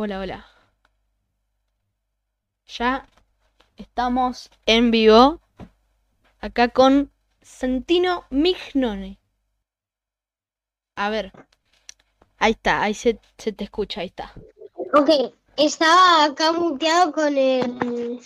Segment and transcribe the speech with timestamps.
[0.00, 0.46] Hola, hola.
[2.68, 3.08] Ya
[3.76, 5.40] estamos en vivo
[6.38, 7.10] acá con
[7.42, 9.18] Santino Mignone.
[10.94, 11.32] A ver.
[12.36, 14.32] Ahí está, ahí se, se te escucha, ahí está.
[14.94, 18.20] Ok, estaba acá muteado con el,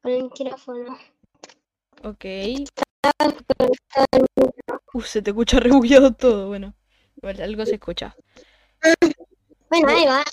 [0.00, 0.96] con el micrófono.
[2.04, 2.24] Ok.
[4.94, 6.72] Uh, se te escucha rebullado todo, bueno.
[7.16, 8.14] Igual algo se escucha.
[9.68, 10.24] Bueno, ahí va.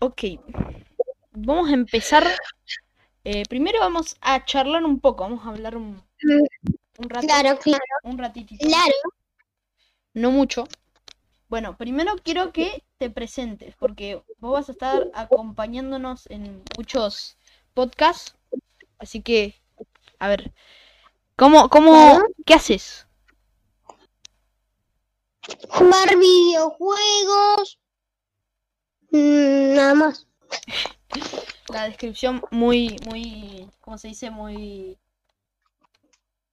[0.00, 0.22] Ok.
[1.32, 2.24] Vamos a empezar.
[3.24, 6.02] Eh, primero vamos a charlar un poco, vamos a hablar un,
[6.98, 7.26] un rato.
[7.26, 8.66] Claro, claro, Un ratitito.
[8.66, 8.94] claro.
[10.14, 10.66] No mucho.
[11.48, 17.36] Bueno, primero quiero que te presentes, porque vos vas a estar acompañándonos en muchos
[17.74, 18.34] podcasts.
[18.98, 19.54] Así que,
[20.18, 20.52] a ver,
[21.36, 23.07] ¿cómo, cómo, qué haces?
[25.68, 27.78] Jugar videojuegos.
[29.10, 30.26] Mm, nada más.
[31.72, 34.30] La descripción muy, muy, ¿cómo se dice?
[34.30, 34.98] Muy,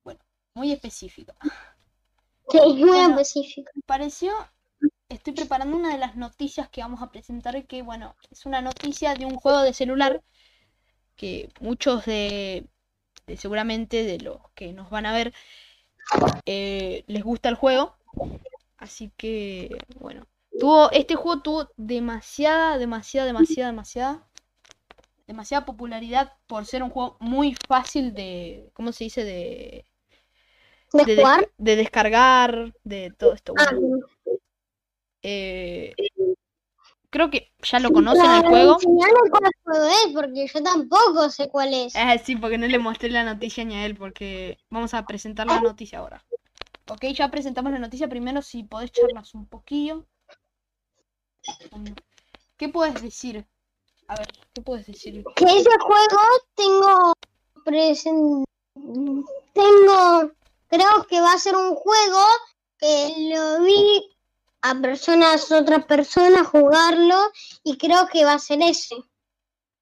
[0.04, 0.20] bueno,
[0.54, 1.36] muy específica.
[2.50, 3.10] Sí, muy Bueno.
[3.20, 3.72] específico.
[3.86, 4.34] pareció,
[5.10, 9.16] estoy preparando una de las noticias que vamos a presentar, que bueno, es una noticia
[9.16, 10.22] de un juego de celular
[11.16, 12.68] que muchos de,
[13.26, 15.34] de seguramente de los que nos van a ver
[16.46, 17.96] eh, les gusta el juego.
[18.86, 20.28] Así que, bueno,
[20.60, 24.28] tuvo, este juego tuvo demasiada, demasiada, demasiada, demasiada,
[25.26, 29.24] demasiada popularidad por ser un juego muy fácil de, ¿cómo se dice?
[29.24, 29.86] De,
[30.94, 31.50] ¿De de, jugar?
[31.58, 33.56] de descargar, de todo esto.
[33.58, 33.76] Ah,
[35.24, 35.96] eh,
[37.10, 38.78] creo que ya lo conocen el juego.
[39.32, 41.96] cuál juego es, porque yo tampoco sé cuál es.
[41.96, 45.48] Ah, sí, porque no le mostré la noticia ni a él, porque vamos a presentar
[45.48, 46.24] la noticia ahora.
[46.90, 48.08] Ok, ya presentamos la noticia.
[48.08, 50.06] Primero, si podés charlas un poquillo.
[52.58, 53.46] ¿Qué puedes decir?
[54.08, 55.24] A ver, ¿qué puedes decir?
[55.36, 56.22] Que ese juego
[56.56, 57.14] tengo
[57.66, 58.44] presen-
[59.54, 60.32] tengo
[60.68, 62.20] creo que va a ser un juego
[62.78, 64.16] que lo vi
[64.62, 67.16] a personas otras personas jugarlo
[67.64, 68.96] y creo que va a ser ese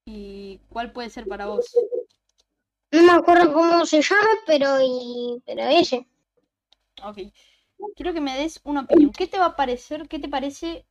[0.05, 1.75] ¿Y cuál puede ser para vos?
[2.91, 6.07] no me acuerdo cómo se llama pero y pero ese
[7.03, 7.17] Ok.
[7.95, 9.11] Quiero que me des una opinión.
[9.11, 10.07] ¿Qué te va a parecer?
[10.07, 10.85] ¿Qué te parece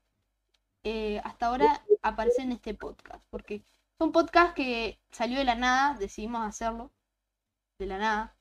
[0.84, 3.24] eh, hasta ahora aparecer en este podcast?
[3.30, 3.62] Porque
[3.96, 6.90] fue un podcast que salió de la nada, decidimos hacerlo.
[7.78, 8.36] De la nada.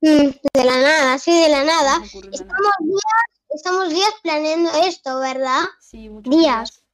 [0.00, 5.20] Mm, de la nada así de la nada no estamos días estamos días planeando esto
[5.20, 6.42] verdad Sí, muchos días.
[6.42, 6.84] días.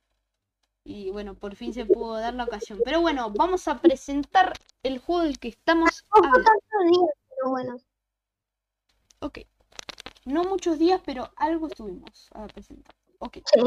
[0.84, 2.80] Y bueno, por fin se pudo dar la ocasión.
[2.84, 4.52] Pero bueno, vamos a presentar
[4.82, 6.38] el juego del que estamos hablando.
[6.38, 7.76] días pero bueno
[9.20, 9.38] Ok.
[10.28, 12.94] No muchos días, pero algo estuvimos a presentar.
[13.18, 13.38] Ok.
[13.46, 13.60] sí.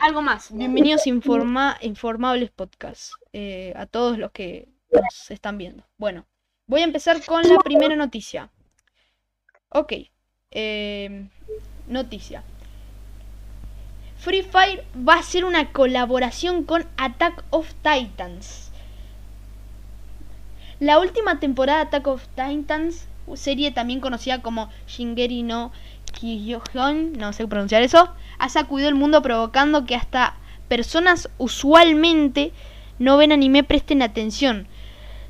[0.00, 0.50] Algo más.
[0.50, 3.12] Bienvenidos a Informa Informables Podcast.
[3.34, 5.84] eh, a todos los que nos están viendo.
[5.98, 6.24] Bueno,
[6.66, 8.48] voy a empezar con la primera noticia.
[9.68, 9.92] Ok.
[10.52, 11.28] eh,
[11.86, 12.42] noticia.
[14.16, 18.72] Free Fire va a hacer una colaboración con Attack of Titans.
[20.80, 23.06] La última temporada de Attack of Titans,
[23.36, 25.72] serie también conocida como Shingeki no
[26.12, 30.34] Kyojin, no sé pronunciar eso, ha sacudido el mundo provocando que hasta
[30.68, 32.52] personas usualmente
[32.98, 34.66] no ven anime presten atención.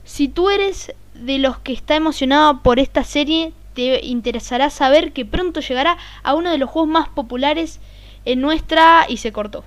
[0.04, 5.24] Si tú eres de los que está emocionado por esta serie, te interesará saber que
[5.24, 7.80] pronto llegará a uno de los juegos más populares
[8.24, 9.06] en nuestra...
[9.08, 9.64] y se cortó.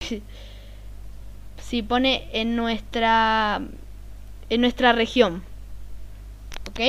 [1.60, 3.60] Si pone en nuestra...
[4.48, 5.44] en nuestra región.
[6.68, 6.80] ¿Ok?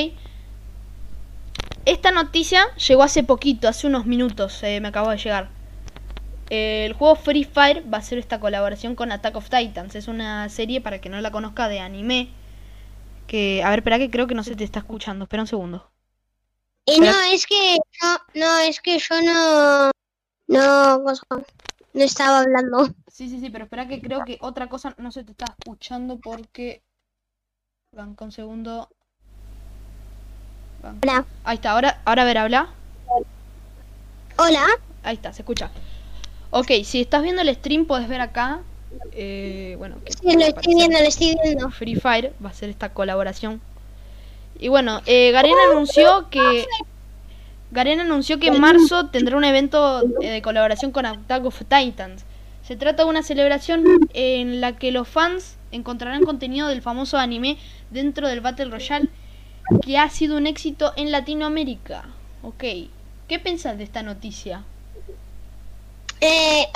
[1.86, 5.50] Esta noticia llegó hace poquito, hace unos minutos, eh, me acabo de llegar.
[6.50, 9.96] Eh, el juego Free Fire va a hacer esta colaboración con Attack of Titans.
[9.96, 12.30] Es una serie, para que no la conozca, de anime.
[13.26, 15.24] Que, a ver, espera que creo que no se te está escuchando.
[15.24, 15.90] Espera un segundo.
[16.86, 19.92] Y Pero- no, es que yo, no, es que yo no,
[20.48, 20.97] no,
[21.94, 22.88] no estaba hablando.
[23.08, 26.20] Sí, sí, sí, pero espera que creo que otra cosa no se te está escuchando
[26.20, 26.84] porque...
[27.94, 28.90] Banca un segundo.
[30.83, 31.25] Hola.
[31.43, 32.67] Ahí está, ahora, ahora a ver, habla.
[34.37, 34.66] Hola,
[35.03, 35.69] Ahí está, se escucha.
[36.51, 38.59] Ok, si estás viendo el stream, puedes ver acá.
[39.13, 41.69] eh, bueno, que sí, puede lo estoy viendo, lo estoy viendo.
[41.72, 43.61] Free Fire va a ser esta colaboración.
[44.59, 46.66] Y bueno, eh, Garena anunció que.
[47.72, 52.25] Garena anunció que en marzo tendrá un evento eh, de colaboración con Attack of Titans.
[52.67, 53.83] Se trata de una celebración
[54.13, 57.57] en la que los fans encontrarán contenido del famoso anime
[57.89, 59.09] dentro del Battle Royale
[59.79, 62.06] que ha sido un éxito en Latinoamérica.
[62.44, 62.64] Ok,
[63.28, 64.64] ¿qué pensás de esta noticia?
[66.20, 66.68] Eh,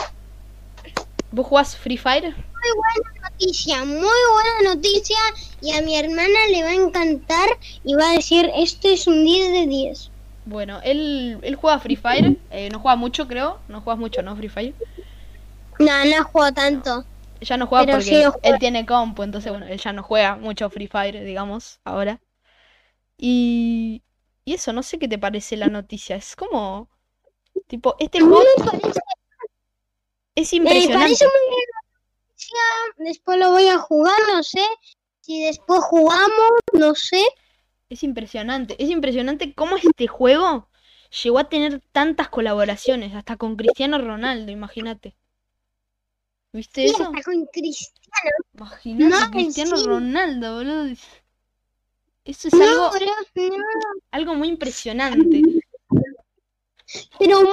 [1.32, 2.34] ¿Vos jugás Free Fire?
[2.66, 5.18] muy buena noticia, muy buena noticia
[5.62, 7.50] y a mi hermana le va a encantar
[7.84, 10.12] y va a decir, esto es un 10 de 10.
[10.46, 14.36] Bueno, él, él juega Free Fire, eh, no juega mucho creo, no juegas mucho, ¿no?
[14.36, 14.74] Free Fire.
[15.80, 17.06] No, no juego tanto.
[17.42, 20.36] Ya no juega Pero porque sí él tiene compu, entonces bueno, él ya no juega
[20.36, 22.20] mucho Free Fire, digamos, ahora.
[23.18, 24.04] Y,
[24.46, 26.90] y eso, no sé qué te parece la noticia, es como,
[27.68, 28.94] tipo, este me parece,
[30.36, 30.92] es me impresionante.
[30.92, 31.82] parece muy bien la
[32.30, 32.60] noticia,
[32.98, 34.62] después lo voy a jugar, no sé.
[35.22, 37.24] Si después jugamos, no sé.
[37.90, 40.70] Es impresionante, es impresionante cómo este juego
[41.24, 45.16] llegó a tener tantas colaboraciones, hasta con Cristiano Ronaldo, imagínate.
[46.54, 47.04] ¿Viste Y eso?
[47.04, 48.32] hasta con Cristiano.
[48.56, 49.86] Imagínate No, Cristiano sí.
[49.86, 50.96] Ronaldo, boludo.
[52.26, 53.56] Eso es No, algo, no.
[54.12, 55.42] algo muy impresionante.
[57.20, 57.52] Pero muy,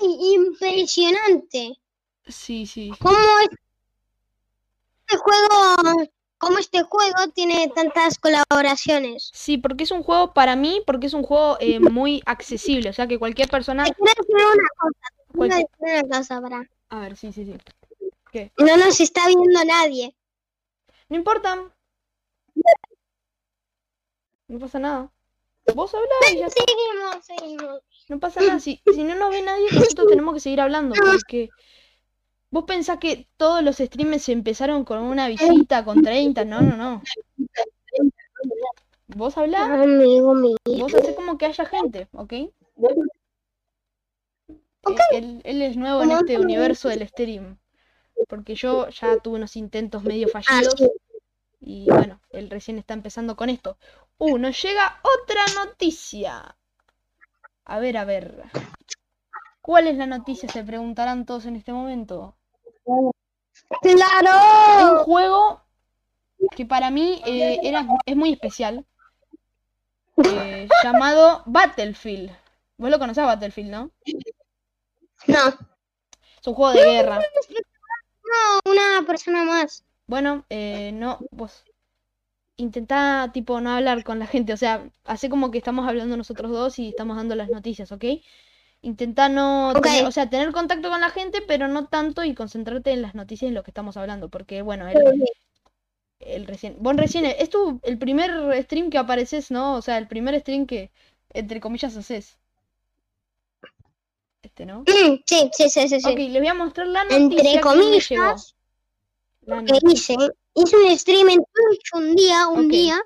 [0.00, 1.74] muy impresionante.
[2.26, 2.90] Sí, sí.
[3.00, 3.16] cómo
[5.06, 9.30] este juego, cómo este juego tiene tantas colaboraciones.
[9.32, 12.90] Sí, porque es un juego, para mí, porque es un juego eh, muy accesible.
[12.90, 13.84] O sea que cualquier persona.
[13.84, 16.70] Te quiero decir una cosa, te quiero Cualquier- decir una cosa, para.
[16.90, 17.54] A ver, sí, sí, sí.
[18.58, 20.14] No nos está viendo nadie.
[21.08, 21.58] No importa.
[24.48, 25.12] No pasa nada.
[25.74, 26.48] Vos hablá y ya.
[26.48, 27.82] Seguimos, seguimos.
[28.08, 28.58] No pasa nada.
[28.60, 30.94] Si, si no nos ve nadie, nosotros tenemos que seguir hablando.
[30.94, 31.50] Porque
[32.50, 36.44] vos pensás que todos los streamers empezaron con una visita, con 30.
[36.46, 37.02] No, no, no.
[39.08, 40.56] Vos hablá, Amigo mío.
[40.64, 42.32] vos hacés como que haya gente, ¿ok?
[42.32, 42.52] Eh,
[45.12, 47.58] Él, él es nuevo en este universo del stream.
[48.28, 50.74] Porque yo ya tuve unos intentos medio Ah, fallidos.
[51.60, 53.76] Y bueno, él recién está empezando con esto.
[54.18, 56.56] Uh, nos llega otra noticia.
[57.64, 58.44] A ver, a ver.
[59.60, 60.48] ¿Cuál es la noticia?
[60.48, 62.36] Se preguntarán todos en este momento.
[62.84, 63.12] Un
[63.82, 65.04] ¡Claro!
[65.04, 65.62] juego
[66.56, 68.86] que para mí eh, era, es muy especial.
[70.24, 72.30] eh, llamado Battlefield.
[72.78, 73.90] Vos lo conocés a Battlefield, ¿no?
[75.26, 75.48] No,
[76.40, 77.20] Es un juego de guerra.
[78.24, 79.84] no, una persona más.
[80.06, 81.64] Bueno, eh, no, vos
[82.58, 86.50] intentá, tipo, no hablar con la gente, o sea, hace como que estamos hablando nosotros
[86.52, 88.04] dos y estamos dando las noticias, ¿ok?
[88.82, 92.92] Intentá no, tener- o sea, tener contacto con la gente, pero no tanto y concentrarte
[92.92, 94.98] en las noticias y en lo que estamos hablando, porque, bueno, él,
[96.20, 98.30] él recién, vos recién, es tu, el primer
[98.62, 99.74] stream que apareces, ¿no?
[99.74, 100.90] O sea, el primer stream que,
[101.30, 102.38] entre comillas, haces.
[104.42, 104.88] Este, ¿no?
[105.26, 106.00] Sí, sí, sí, sí.
[106.00, 106.10] sí.
[106.10, 108.34] Ok, les voy a mostrar la Entre noticia que me llegó.
[108.34, 108.54] comillas,
[109.42, 109.92] La que noticia.
[109.92, 110.14] hice,
[110.62, 113.00] hice un stream en Twitch un día, un día,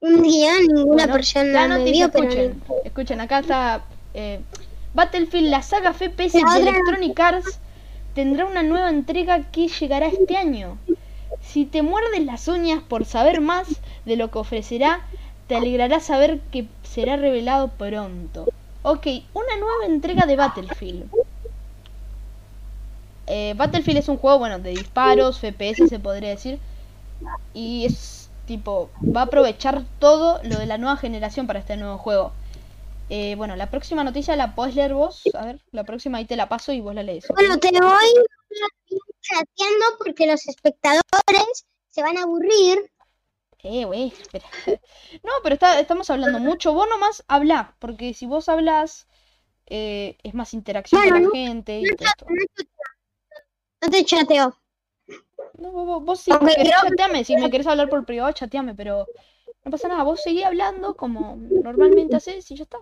[0.00, 3.84] un día, ninguna Bueno, persona La me noticia, vio, pero escuchen, escuchen, acá está
[4.14, 4.40] eh,
[4.94, 7.58] Battlefield, la saga FPS La de Electronic Arts
[8.14, 10.78] tendrá una nueva entrega que llegará este año.
[11.40, 13.68] Si te muerdes las uñas por saber más
[14.04, 15.06] de lo que ofrecerá,
[15.46, 18.46] te alegrará saber que será revelado pronto.
[18.82, 21.10] Ok, una nueva entrega de Battlefield.
[23.26, 26.58] Eh, Battlefield es un juego, bueno, de disparos, FPS se podría decir.
[27.54, 31.98] Y es tipo, va a aprovechar todo lo de la nueva generación para este nuevo
[31.98, 32.32] juego.
[33.10, 35.22] Eh, bueno, la próxima noticia la podés leer vos.
[35.34, 37.26] A ver, la próxima ahí te la paso y vos la lees.
[37.28, 38.24] Bueno, te voy
[39.20, 42.90] chateando porque los espectadores se van a aburrir.
[43.62, 44.46] Eh, güey, espera.
[45.22, 46.72] No, pero está, estamos hablando mucho.
[46.72, 49.06] Vos nomás hablá, porque si vos hablas,
[49.66, 52.26] eh, es más interacción con la gente y todo esto.
[53.80, 54.56] No te chateo.
[55.58, 58.94] No, vos, vos- querés creo que- chateame, si me querés hablar por privado, chateame, pero
[59.64, 62.78] no pasa nada, vos seguí hablando como normalmente haces y ya está.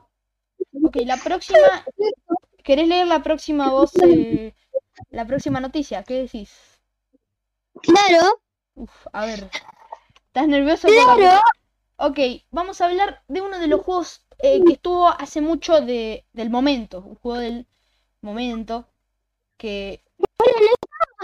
[0.83, 1.59] Ok, la próxima,
[2.64, 4.54] ¿querés leer la próxima voz, eh,
[5.11, 6.02] la próxima noticia?
[6.04, 6.50] ¿Qué decís?
[7.83, 8.40] Claro,
[8.75, 9.50] Uf, a ver,
[10.26, 10.88] ¿estás nervioso?
[10.88, 11.40] claro.
[11.99, 12.18] Ok,
[12.50, 16.50] vamos a hablar de uno de los juegos eh, que estuvo hace mucho de, del
[16.50, 17.66] momento, un juego del
[18.23, 18.88] momento
[19.59, 20.04] que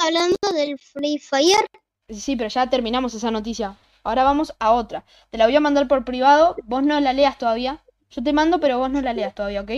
[0.05, 1.67] Hablando del Free Fire.
[2.09, 3.77] Sí, pero ya terminamos esa noticia.
[4.03, 5.05] Ahora vamos a otra.
[5.31, 6.57] Te la voy a mandar por privado.
[6.65, 7.83] Vos no la leas todavía.
[8.11, 9.71] Yo te mando, pero vos no la leas todavía, ¿ok?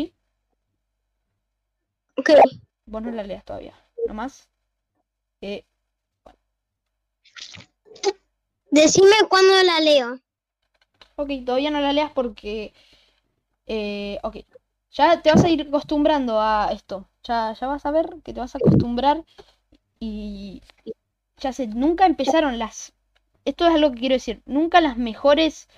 [2.16, 2.30] Ok.
[2.86, 3.74] Vos no la leas todavía.
[4.06, 4.48] ¿Nomás?
[5.40, 5.64] Eh,
[8.70, 10.18] Decime cuándo la leo.
[11.16, 12.72] ok, todavía no la leas porque...
[13.66, 14.36] Eh, ok.
[14.92, 17.08] Ya te vas a ir acostumbrando a esto.
[17.24, 19.24] Ya, ya vas a ver que te vas a acostumbrar.
[21.42, 22.92] Ya sé, nunca empezaron las...
[23.44, 24.42] Esto es algo que quiero decir.
[24.46, 25.68] Nunca las mejores...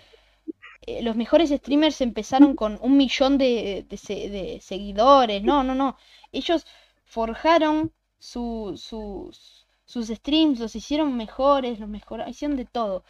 [0.87, 5.43] eh, los mejores streamers empezaron con un millón de, de se- de seguidores.
[5.43, 5.97] No, no, no.
[6.33, 6.67] Ellos
[7.05, 13.05] forjaron su, sus, sus streams los hicieron mejores, los mejoraron, hicieron de todo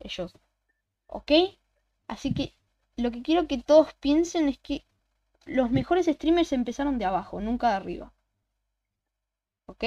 [0.00, 0.32] ellos.
[1.08, 1.32] ¿Ok?
[2.08, 2.54] Así que
[2.96, 4.84] lo que quiero que todos piensen es que
[5.46, 8.12] los mejores streamers empezaron de abajo, nunca de arriba.
[9.66, 9.84] ¿Ok?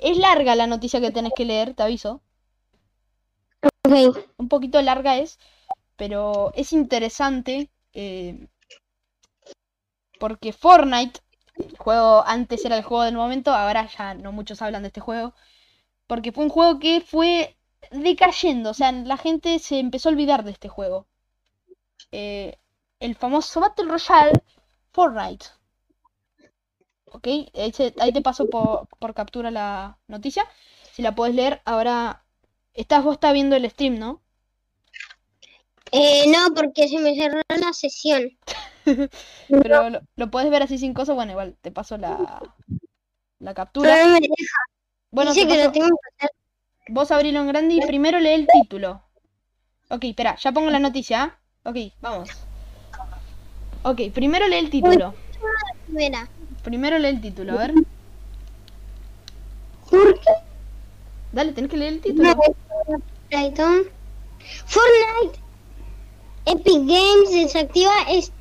[0.00, 2.22] Es larga la noticia que tenés que leer, te aviso.
[3.62, 4.16] Ok.
[4.38, 5.38] Un poquito larga es,
[5.96, 8.48] pero es interesante eh,
[10.20, 11.18] porque Fortnite,
[11.56, 15.00] el juego antes era el juego del momento, ahora ya no muchos hablan de este
[15.00, 15.34] juego,
[16.06, 17.56] porque fue un juego que fue
[17.92, 21.06] decayendo, o sea, la gente se empezó a olvidar de este juego.
[22.12, 22.56] Eh,
[23.00, 24.44] el famoso Battle Royale
[24.92, 25.46] Fortnite.
[27.12, 27.26] Ok,
[27.98, 30.44] ahí te, paso por, por captura la noticia.
[30.92, 32.24] Si la puedes leer, ahora
[32.74, 34.22] estás vos estás viendo el stream, ¿no?
[35.92, 38.30] Eh, no, porque se me cerró la sesión.
[39.48, 42.40] Pero lo, lo puedes ver así sin cosa, bueno, igual te paso la,
[43.40, 43.90] la captura.
[43.94, 44.56] Pero no me deja.
[45.10, 46.30] Bueno, Dice que paso- lo tengo que hacer.
[46.88, 49.02] vos abrilo en grande y primero lee el título.
[49.88, 51.22] Ok, espera, ya pongo la noticia.
[51.24, 51.68] ¿ah?
[51.68, 52.30] Ok, vamos.
[53.82, 55.14] Ok, primero lee el título.
[56.62, 57.74] Primero lee el título, a ver.
[59.90, 60.30] ¿Por qué?
[61.32, 62.02] Dale, tenés que leer el No,
[62.34, 62.54] título.
[63.30, 63.82] Brighton.
[64.66, 65.38] Fortnite.
[66.46, 68.32] Epic Games desactiva es-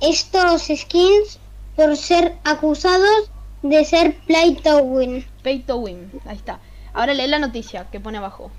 [0.00, 1.38] estos skins
[1.76, 3.30] por ser acusados
[3.62, 5.24] de ser play to win.
[5.42, 6.10] Pay to win.
[6.26, 6.60] Ahí está.
[6.92, 8.50] Ahora lee la noticia que pone abajo.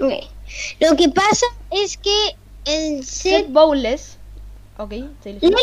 [0.00, 0.12] Ok.
[0.80, 3.52] Lo que pasa es que el Set set.
[3.52, 4.18] Bowles.
[4.76, 5.58] Ok, Léelo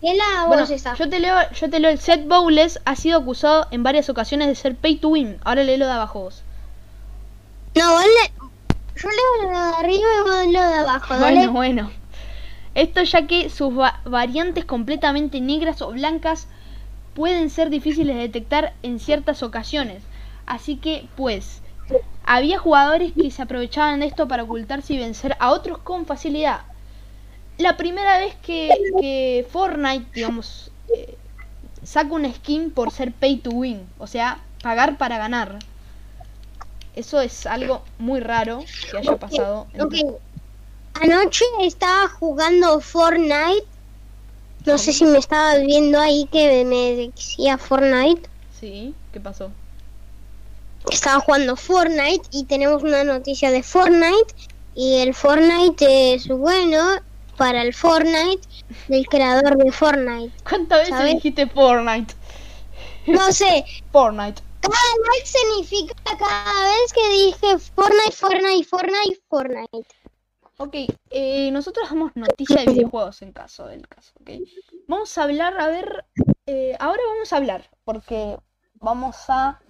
[0.00, 0.94] léela Bueno, esa.
[0.94, 4.48] yo te leo, yo te leo el Seth Bowles ha sido acusado en varias ocasiones
[4.48, 5.38] de ser pay to win.
[5.44, 6.42] Ahora léelo de abajo vos.
[7.76, 8.32] No, vos le-
[8.96, 11.48] Yo leo lo de arriba y vos lo de abajo, ¿vale?
[11.48, 11.90] Bueno, bueno.
[12.74, 16.46] Esto ya que sus va- variantes completamente negras o blancas
[17.14, 20.02] pueden ser difíciles de detectar en ciertas ocasiones.
[20.46, 21.60] Así que, pues,
[22.24, 26.60] había jugadores que se aprovechaban de esto para ocultarse y vencer a otros con facilidad.
[27.60, 31.14] La primera vez que, que Fortnite, digamos, eh,
[31.82, 35.58] saca una skin por ser pay to win, o sea, pagar para ganar.
[36.96, 39.66] Eso es algo muy raro que haya pasado.
[40.94, 43.66] Anoche estaba jugando Fortnite.
[44.64, 48.28] No sé si me estabas viendo ahí que me decía Fortnite.
[48.58, 49.50] Sí, ¿qué pasó?
[50.90, 54.34] Estaba jugando Fortnite y tenemos una noticia de Fortnite.
[54.74, 57.00] Y el Fortnite es bueno
[57.40, 58.46] para el Fortnite
[58.88, 60.30] del creador de Fortnite.
[60.46, 61.14] ¿Cuántas veces ¿Sabes?
[61.14, 62.14] dijiste Fortnite?
[63.06, 64.42] No sé, Fortnite.
[64.60, 64.76] cada
[65.08, 69.88] like significa cada vez que dije Fortnite, Fortnite, Fortnite, Fortnite.
[70.58, 70.74] Ok,
[71.08, 74.32] eh, nosotros damos noticia de videojuegos en caso del caso, ¿ok?
[74.86, 76.04] Vamos a hablar, a ver,
[76.44, 78.36] eh, ahora vamos a hablar, porque
[78.74, 79.62] vamos a,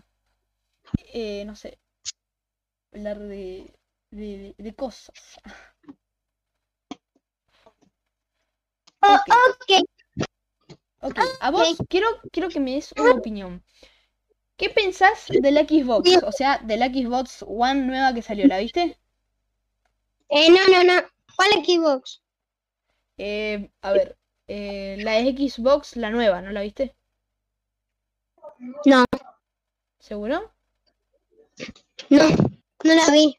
[1.15, 1.79] eh, no sé,
[2.93, 3.73] hablar de,
[4.11, 5.39] de, de cosas.
[9.03, 9.29] Ok,
[9.63, 9.83] Ok,
[11.03, 13.63] ok, a vos quiero, quiero que me des una opinión.
[14.57, 16.23] ¿Qué pensás de la Xbox?
[16.23, 18.99] O sea, de la Xbox One nueva que salió, ¿la viste?
[20.29, 21.03] eh, no, no, no.
[21.37, 22.23] ¿Cuál Xbox?
[23.19, 24.17] Eh, a ver,
[24.49, 26.95] eh, la Xbox, la nueva, ¿no la viste?
[28.85, 29.05] No,
[29.99, 30.53] ¿Seguro?
[32.11, 32.29] no,
[32.85, 33.37] no la vi.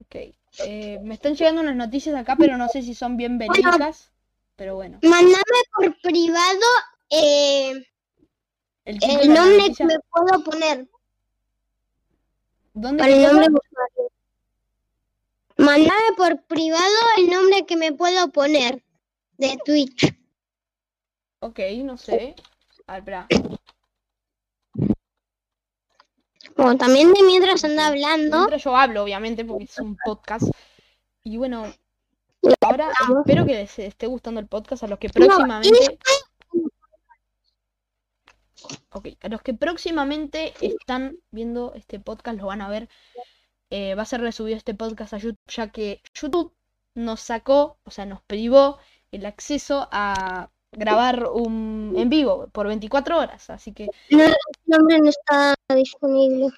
[0.00, 0.14] Ok.
[0.66, 4.12] Eh, me están llegando unas noticias acá, pero no sé si son bien verídicas.
[4.58, 6.66] Pero bueno, Mándame por privado
[7.10, 7.80] eh,
[8.84, 10.88] el nombre que me puedo poner.
[12.74, 13.46] ¿Dónde Para el nombre.
[15.58, 18.82] Mándame por privado el nombre que me puedo poner
[19.36, 20.12] de Twitch.
[21.38, 22.34] Ok, no sé.
[22.88, 23.28] A ver, espera.
[26.56, 28.38] Bueno, también de mientras anda hablando.
[28.38, 30.50] Mientras yo hablo, obviamente, porque es un podcast.
[31.22, 31.72] Y bueno,
[32.60, 32.90] ahora
[33.20, 35.98] espero que les esté gustando el podcast a los que próximamente.
[38.90, 42.88] Ok, a los que próximamente están viendo este podcast, lo van a ver.
[43.70, 46.54] Eh, va a ser resubido este podcast a YouTube, ya que YouTube
[46.94, 48.78] nos sacó, o sea, nos privó
[49.12, 53.50] el acceso a grabar un en vivo por 24 horas.
[53.50, 54.34] Así que No, el
[54.66, 56.48] nombre no está disponible.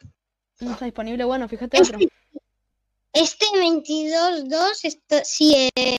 [0.61, 1.25] no está disponible.
[1.25, 1.99] Bueno, fíjate otro.
[3.12, 5.97] Este 22.2 está, sí, es,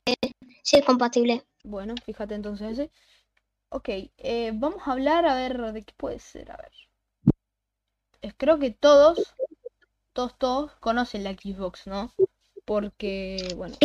[0.63, 1.45] sí es compatible.
[1.63, 2.91] Bueno, fíjate entonces ese.
[3.69, 6.51] Ok, eh, vamos a hablar a ver de qué puede ser.
[6.51, 6.71] A ver.
[8.37, 9.35] Creo que todos,
[10.13, 12.13] todos, todos conocen la Xbox, ¿no?
[12.65, 13.75] Porque, bueno,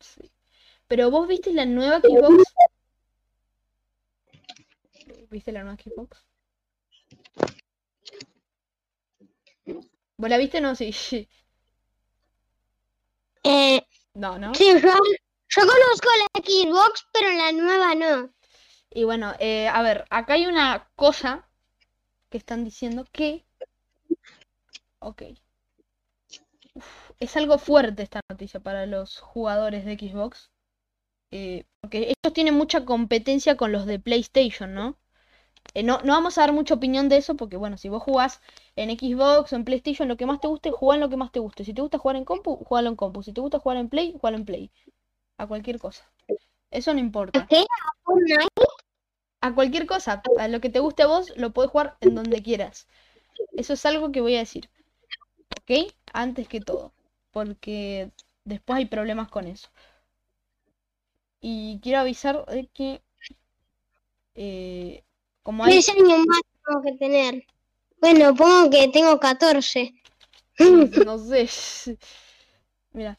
[0.00, 0.30] sí.
[0.86, 2.44] Pero vos viste la nueva Xbox.
[5.30, 6.26] ¿Viste la nueva Xbox?
[10.16, 10.60] ¿Vos la viste?
[10.60, 10.92] No, sí.
[13.44, 13.82] Eh,
[14.14, 14.54] No, ¿no?
[14.54, 14.78] sí, yo,
[15.48, 18.30] yo conozco la Xbox, pero la nueva no.
[18.90, 21.48] Y bueno, eh, a ver, acá hay una cosa
[22.30, 23.46] que están diciendo que...
[25.00, 25.22] Ok.
[26.74, 30.50] Uf, es algo fuerte esta noticia para los jugadores de Xbox.
[31.32, 34.98] eh, porque ellos tienen mucha competencia con los de PlayStation, ¿no?
[35.74, 38.40] Eh, no, no vamos a dar mucha opinión de eso porque, bueno, si vos jugás
[38.76, 41.30] en Xbox o en PlayStation, lo que más te guste, jugá en lo que más
[41.30, 41.64] te guste.
[41.64, 43.22] Si te gusta jugar en compu, jugalo en compu.
[43.22, 44.70] Si te gusta jugar en Play, jugalo en Play.
[45.36, 46.10] A cualquier cosa.
[46.70, 47.46] Eso no importa.
[49.42, 52.42] A cualquier cosa, a lo que te guste a vos, lo puedes jugar en donde
[52.42, 52.86] quieras.
[53.52, 54.68] Eso es algo que voy a decir.
[55.62, 55.92] ¿Ok?
[56.12, 56.92] Antes que todo.
[57.30, 58.10] Porque
[58.44, 59.70] después hay problemas con eso.
[61.40, 63.02] Y quiero avisar de que...
[64.34, 65.04] eh,
[65.42, 65.72] como hay...
[65.72, 67.46] Tres años más tengo que tener.
[68.00, 69.94] Bueno, pongo que tengo 14.
[71.04, 71.48] No sé.
[72.92, 73.16] Mira.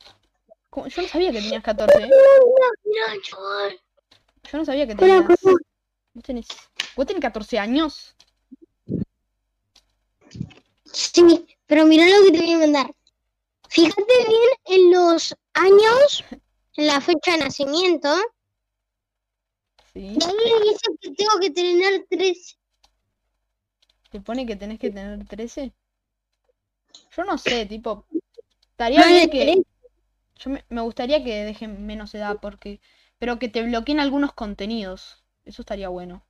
[0.74, 2.10] Yo no sabía que tenías 14, ¿eh?
[4.52, 5.26] Yo no sabía que tenías...
[6.14, 6.48] ¿Vos tenés...
[6.96, 8.16] ¿Vos tenés 14 años?
[10.86, 12.92] Sí, pero mira lo que te voy a mandar.
[13.70, 16.26] Fíjate bien en los años,
[16.76, 18.14] en la fecha de nacimiento.
[19.94, 20.00] Sí.
[20.00, 22.58] Y dice que tengo que tener 13.
[24.10, 25.74] ¿Te pone que tenés que tener 13?
[27.16, 28.06] Yo no sé, tipo...
[28.72, 29.44] Estaría bien que...
[29.44, 29.64] 13.
[30.40, 32.80] Yo me, me gustaría que dejen menos edad porque...
[33.20, 35.24] Pero que te bloqueen algunos contenidos.
[35.46, 36.26] Eso estaría bueno.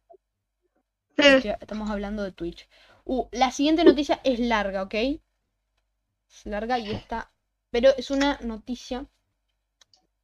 [1.17, 2.67] Estamos hablando de Twitch.
[3.05, 4.93] Uh, la siguiente noticia es larga, ¿ok?
[4.93, 7.31] Es larga y está...
[7.69, 9.05] Pero es una noticia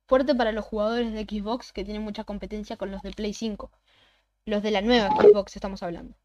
[0.07, 3.69] fuerte para los jugadores de Xbox que tienen mucha competencia con los de Play 5.
[4.45, 6.15] Los de la nueva Xbox estamos hablando.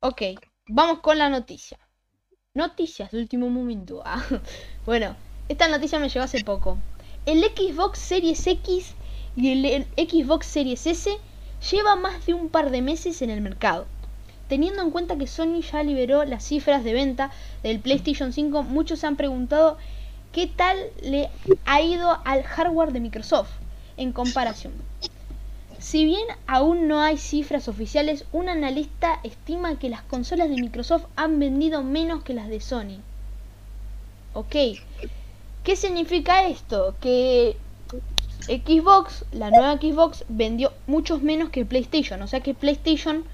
[0.00, 0.22] Ok,
[0.66, 1.78] vamos con la noticia.
[2.54, 4.02] Noticias de último momento.
[4.04, 4.24] Ah,
[4.86, 5.14] bueno,
[5.48, 6.78] esta noticia me llegó hace poco.
[7.26, 8.94] El Xbox Series X
[9.36, 11.10] y el, el Xbox Series S
[11.70, 13.86] lleva más de un par de meses en el mercado.
[14.48, 17.30] Teniendo en cuenta que Sony ya liberó las cifras de venta
[17.62, 19.76] del PlayStation 5, muchos se han preguntado
[20.32, 21.30] qué tal le
[21.64, 23.50] ha ido al hardware de Microsoft
[23.96, 24.72] en comparación.
[25.78, 31.04] Si bien aún no hay cifras oficiales, un analista estima que las consolas de Microsoft
[31.14, 33.00] han vendido menos que las de Sony.
[34.34, 34.54] Ok,
[35.62, 36.96] ¿qué significa esto?
[37.00, 37.56] Que
[38.46, 42.22] Xbox, la nueva Xbox, vendió muchos menos que PlayStation.
[42.22, 43.24] O sea que PlayStation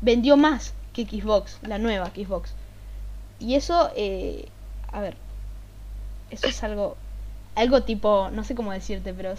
[0.00, 2.54] vendió más que Xbox, la nueva Xbox.
[3.40, 4.46] Y eso, eh,
[4.92, 5.16] a ver,
[6.32, 6.96] eso es algo,
[7.54, 9.34] algo tipo, no sé cómo decirte, pero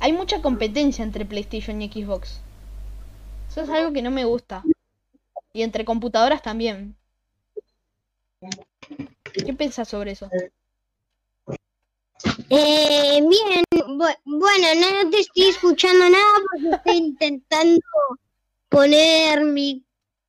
[0.00, 2.40] Hay mucha competencia entre PlayStation y Xbox.
[3.48, 4.64] Eso es algo que no me gusta.
[5.52, 6.96] Y entre computadoras también.
[9.32, 10.28] ¿Qué pensás sobre eso?
[12.50, 17.80] Eh, bien, bu- bueno, no te estoy escuchando nada porque estoy intentando
[18.68, 19.84] poner mi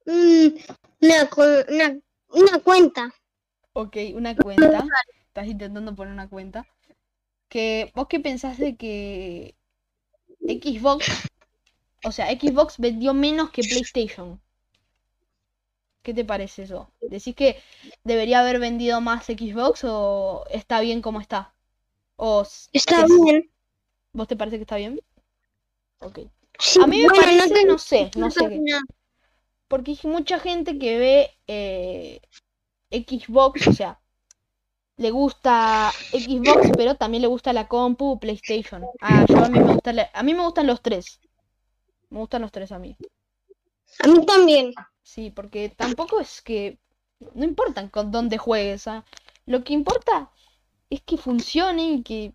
[0.05, 1.29] una,
[1.69, 3.13] una, una cuenta.
[3.77, 4.83] Ok, una cuenta.
[5.27, 6.65] Estás intentando poner una cuenta.
[7.47, 9.55] Que, ¿vos qué pensás de que
[10.41, 11.05] Xbox,
[12.03, 14.41] o sea, Xbox vendió menos que PlayStation?
[16.01, 16.89] ¿Qué te parece eso?
[17.01, 17.57] ¿Decís que
[18.03, 21.53] debería haber vendido más Xbox o está bien como está?
[22.15, 23.51] ¿O Está es- bien.
[24.11, 24.99] vos te parece que está bien?
[25.99, 26.19] Ok.
[26.59, 28.59] Sí, A mí me bueno, parece, te- no sé, no sé qué.
[29.67, 32.21] Porque hay mucha gente que ve eh,
[32.91, 33.99] Xbox, o sea,
[34.97, 38.89] le gusta Xbox, pero también le gusta la compu, PlayStation.
[39.01, 41.19] Ah, yo a mí me gusta la- a mí me gustan los tres.
[42.09, 42.97] Me gustan los tres a mí.
[44.03, 44.73] A mí también.
[45.03, 46.79] Sí, porque tampoco es que
[47.33, 49.05] no importa con dónde juegues, ¿ah?
[49.45, 50.29] Lo que importa
[50.89, 52.33] es que funcione y que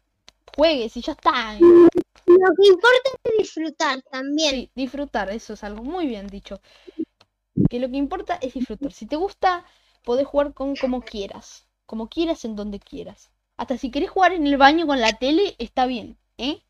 [0.57, 1.55] juegues y ya está.
[2.27, 4.51] Lo que importa es disfrutar también.
[4.51, 6.61] Sí, disfrutar, eso es algo muy bien dicho.
[7.71, 8.93] Que lo que importa es disfrutar.
[8.93, 9.65] Si te gusta,
[10.03, 11.67] podés jugar con como quieras.
[11.87, 13.31] Como quieras, en donde quieras.
[13.57, 16.63] Hasta si querés jugar en el baño con la tele, está bien, ¿eh?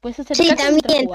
[0.00, 1.08] Puedes hacer Sí, también, también.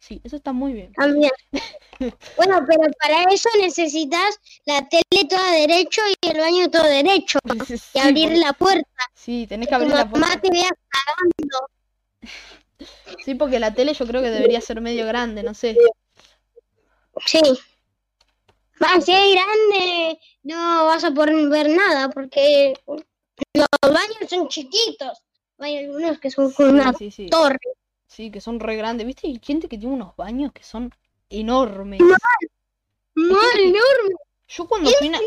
[0.00, 0.92] Sí, eso está muy bien.
[0.94, 1.30] También.
[2.36, 7.38] Bueno, pero para eso necesitas la tele toda derecho y el baño todo derecho.
[7.66, 8.88] Sí, Y abrir porque- la puerta.
[9.14, 10.40] sí, tenés que abrir la mamá puerta.
[10.40, 10.68] te vea
[13.24, 15.76] Sí, porque la tele yo creo que debería ser medio grande, no sé.
[17.24, 17.40] Sí.
[18.80, 22.74] Es grande, no vas a poder ver nada porque
[23.54, 25.22] los baños son chiquitos.
[25.58, 27.30] Hay algunos que son con una Sí, sí, sí.
[27.30, 27.58] torre.
[28.06, 29.06] Sí, que son re grandes.
[29.06, 29.26] ¿Viste?
[29.28, 30.92] Hay gente que tiene unos baños que son
[31.30, 32.00] enormes.
[32.00, 34.14] Mal, que- enorme.
[34.48, 35.20] Yo cuando fui una-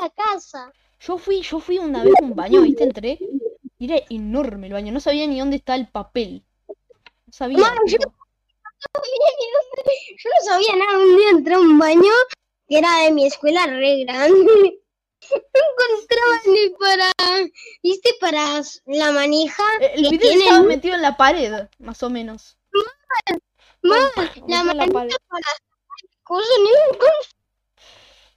[0.00, 0.72] la casa.
[1.00, 2.84] yo fui, yo fui una vez a un baño, ¿viste?
[2.84, 3.18] Entré
[3.78, 4.92] y era enorme el baño.
[4.92, 6.44] No sabía ni dónde está el papel.
[6.68, 7.58] No sabía.
[7.58, 7.98] Mano, yo-
[10.16, 10.98] Yo no sabía nada.
[10.98, 12.12] Un día entré a un baño
[12.68, 14.80] que era de mi escuela re grande.
[15.30, 17.10] No encontraba ni para,
[17.82, 19.62] viste, para la manija.
[19.80, 22.58] eh, El que tiene estaba metido en la pared, más o menos.
[23.80, 25.10] Mal, Metido la la manija pared.
[25.28, 25.46] para
[26.24, 26.98] cosas, ni un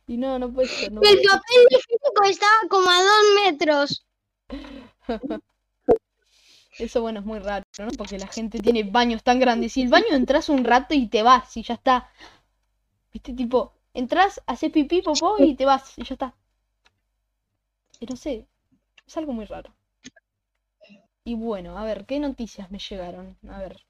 [0.08, 0.94] Y no, no puede ser.
[0.94, 4.06] No El papel higiénico estaba como a dos metros.
[6.80, 7.88] Eso bueno es muy raro, ¿no?
[7.98, 9.74] Porque la gente tiene baños tan grandes.
[9.74, 12.10] Si el baño entras un rato y te vas y ya está.
[13.12, 13.34] ¿Viste?
[13.34, 16.36] Tipo, entras, haces pipí, popó y te vas y ya está.
[18.00, 18.48] Y no sé,
[19.08, 19.74] es algo muy raro.
[21.24, 23.38] Y bueno, a ver, ¿qué noticias me llegaron?
[23.50, 23.84] A ver.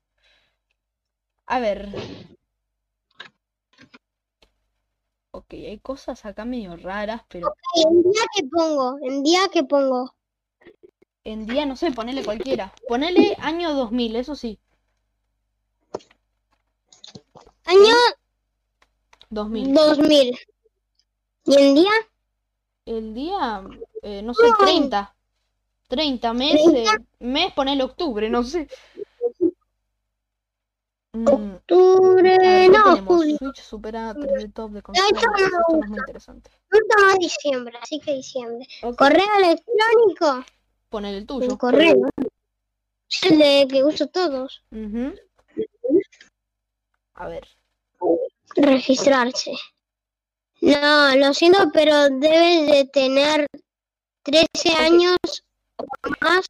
[1.45, 1.89] A ver.
[5.31, 10.16] Ok, hay cosas acá medio raras, pero En día que pongo, en día que pongo.
[11.27, 12.73] En día no sé, ponele cualquiera.
[12.87, 14.59] Ponele año 2000, eso sí.
[17.65, 17.93] Año
[19.29, 19.73] 2000.
[19.73, 20.39] 2000.
[21.43, 21.91] ¿Y en día?
[22.85, 23.61] El día,
[24.03, 25.13] eh, no sé, 30.
[25.89, 26.89] 30 meses.
[27.19, 28.69] Mes, ponele octubre, no sé.
[31.11, 33.37] Mm, ver, Octubre, ¿qué no, julio.
[33.37, 35.11] Switch supera 3D top de consolas.
[35.11, 36.51] no no es muy interesante.
[36.71, 38.65] Nunca más diciembre, así que diciembre.
[38.83, 40.45] Ok, Correo electrónico.
[40.89, 41.57] Ponele el El tuyo.
[41.57, 42.09] correo.
[43.09, 44.63] Es el de que uso todos.
[44.71, 45.13] Ujú.
[47.15, 47.47] A ver.
[48.55, 49.53] Registrarse.
[50.61, 53.47] No, lo siento, pero debes de tener
[54.23, 55.17] 13 años
[55.77, 55.85] o
[56.21, 56.45] más.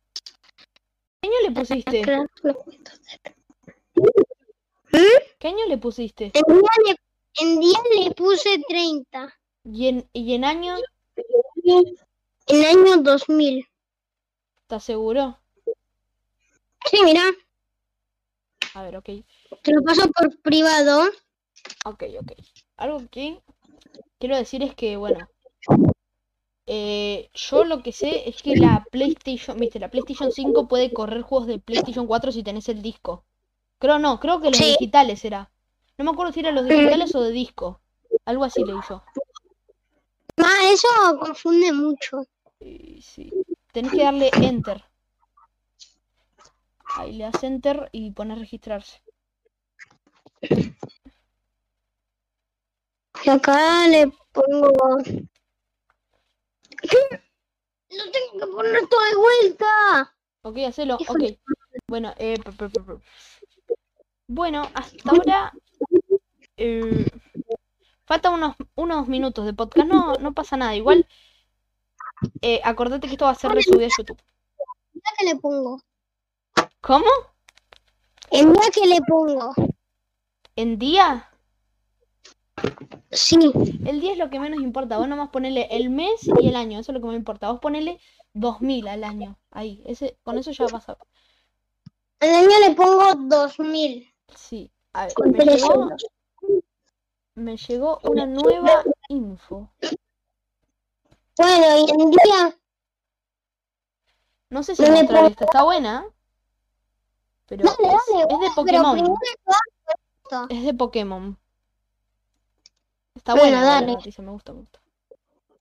[1.22, 2.28] ¿Qué año le pusiste?
[2.44, 2.92] Lo cuento.
[5.40, 6.32] ¿Qué año le pusiste?
[6.34, 6.96] En día le,
[7.44, 9.34] en día le puse 30.
[9.66, 10.76] ¿Y en, y en año?
[12.48, 13.68] En año 2000.
[14.68, 15.40] ¿Estás seguro?
[16.92, 17.22] Sí, mira,
[18.74, 19.06] A ver, ok.
[19.64, 21.06] te lo paso por privado.
[21.86, 22.34] Ok, ok.
[22.76, 23.42] Algo que
[24.20, 25.30] quiero decir es que, bueno,
[26.66, 31.22] eh, yo lo que sé es que la PlayStation, viste, la PlayStation 5 puede correr
[31.22, 33.24] juegos de PlayStation 4 si tenés el disco.
[33.80, 34.72] Creo no, creo que los Sí.
[34.72, 35.50] digitales era.
[35.98, 37.80] No me acuerdo si eran los digitales o de disco.
[38.26, 39.02] Algo así leí yo.
[40.36, 40.90] Ah, eso
[41.22, 42.28] confunde mucho.
[42.60, 43.32] Y sí.
[43.78, 44.84] Tenés que darle enter.
[46.96, 49.04] Ahí le das enter y pones registrarse.
[53.24, 54.72] Y acá le pongo.
[57.92, 60.16] Lo tengo que poner todo de vuelta.
[60.42, 60.96] Ok, hacelo.
[60.96, 61.38] Ok.
[61.88, 62.34] Bueno, eh.
[64.28, 65.54] Bueno, hasta ahora
[66.58, 67.06] eh,
[68.06, 69.88] faltan unos, unos minutos de podcast.
[69.88, 70.76] No, no pasa nada.
[70.76, 71.08] Igual,
[72.42, 74.22] eh, acordate que esto va a ser resubido a YouTube.
[74.94, 75.82] Mira que le pongo.
[76.82, 77.06] ¿Cómo?
[78.32, 79.54] El día que le pongo.
[80.56, 81.30] ¿En día?
[83.12, 83.52] Sí.
[83.86, 84.98] El día es lo que menos importa.
[84.98, 86.80] Vos nomás ponele el mes y el año.
[86.80, 87.52] Eso es lo que me importa.
[87.52, 88.00] Vos ponele
[88.34, 89.40] 2000 al año.
[89.52, 89.82] Ahí.
[89.86, 90.98] Ese, con eso ya vas a...
[92.20, 94.14] Al año le pongo 2000.
[94.36, 94.72] Sí.
[94.94, 96.06] A ver, me llegó, 300.
[97.36, 99.72] me llegó una nueva info.
[101.38, 102.58] Bueno, y en día.
[104.50, 105.46] No sé si No mostrar puedo- esta.
[105.46, 106.06] Está buena.
[107.48, 109.18] Pero Dale, es, dale, es de Pokémon.
[110.50, 111.38] Es de Pokémon.
[113.16, 113.94] Está Bueno, buena la dale.
[113.94, 114.80] noticia, me gusta, me gusta.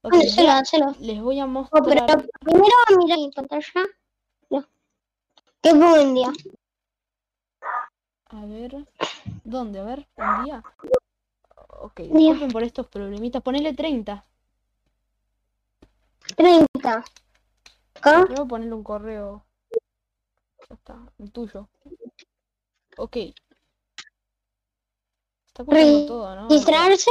[0.02, 0.94] Ok, Bueno, voy hacelo, a- hacelo.
[1.00, 2.26] les voy a No, pero mostrar.
[2.40, 3.66] primero mira mi pantalla.
[4.50, 4.68] Ya.
[5.62, 6.32] ¿Qué pongo en día?
[8.28, 8.86] A ver.
[9.44, 9.80] ¿Dónde?
[9.80, 10.62] A ver, un día.
[11.80, 13.42] Ok, disculpen por estos problemitas.
[13.42, 14.24] Ponele 30.
[16.34, 17.04] 30.
[17.94, 18.24] Acá.
[18.26, 19.44] Luego ponerle un correo.
[20.68, 21.68] Ya está, el tuyo.
[22.96, 23.16] Ok.
[25.46, 26.48] Está escuchando todo, ¿no?
[26.48, 27.10] Registrarse.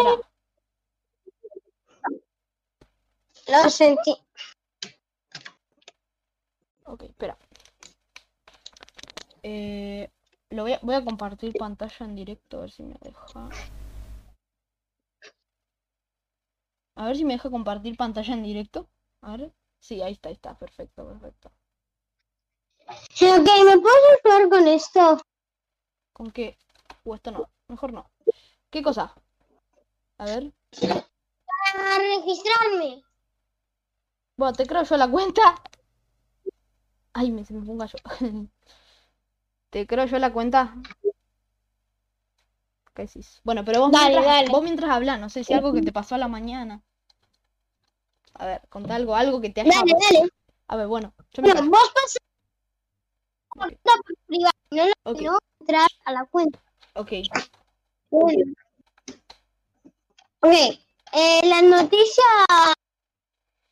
[3.48, 4.16] Lo sentí.
[6.86, 7.38] Ok, espera.
[9.44, 10.10] Eh,
[10.50, 13.50] lo voy a, voy a compartir pantalla en directo, a ver si me deja.
[16.96, 18.88] A ver si me deja compartir pantalla en directo.
[19.26, 19.52] A ver.
[19.80, 20.56] Sí, ahí está, ahí está.
[20.56, 21.52] Perfecto, perfecto.
[23.12, 25.18] Sí, ok, ¿me puedes ayudar con esto?
[26.14, 26.58] ¿Con qué?
[27.04, 27.50] O esto no.
[27.68, 28.08] Mejor no.
[28.70, 29.16] ¿Qué cosa?
[30.20, 30.54] A ver.
[30.80, 33.04] Para registrarme.
[34.38, 35.56] Bueno, te creo yo la cuenta.
[37.14, 37.98] Ay, me, se me un gallo.
[39.72, 40.76] ¿Te creo yo la cuenta?
[42.94, 43.42] ¿Qué decís?
[43.44, 44.52] Bueno, pero vos Dale, mientras, dale.
[44.52, 46.84] vos mientras hablás, no sé si algo que te pasó a la mañana.
[48.38, 50.30] A ver, contá algo, algo que te haya Dale, dale.
[50.68, 52.18] A ver, bueno, yo me Bueno, vos pasás
[53.50, 53.72] por
[54.28, 56.60] privado, no, no entrar a la cuenta.
[56.96, 57.12] Ok,
[58.10, 58.54] Bueno.
[60.42, 62.24] Ok, eh, la noticia.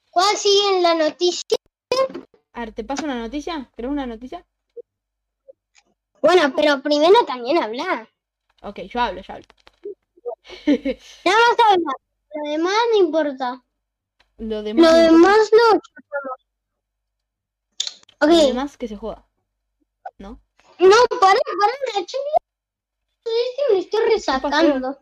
[0.10, 1.58] ¿Cuál sigue en la noticia?
[2.54, 3.70] a ver, ¿te paso una noticia?
[3.76, 4.46] ¿Querés una noticia?
[6.22, 8.08] Bueno, pero primero también hablar.
[8.62, 9.46] Ok, yo hablo, yo hablo.
[11.26, 11.96] Nada más hablar.
[12.34, 13.64] Lo demás no importa.
[14.38, 15.52] Lo demás, Lo no demás
[18.22, 19.26] Lo demás que se joda.
[20.18, 20.40] ¿No?
[20.80, 22.00] no, para, para.
[23.26, 24.98] Este me estoy resacando.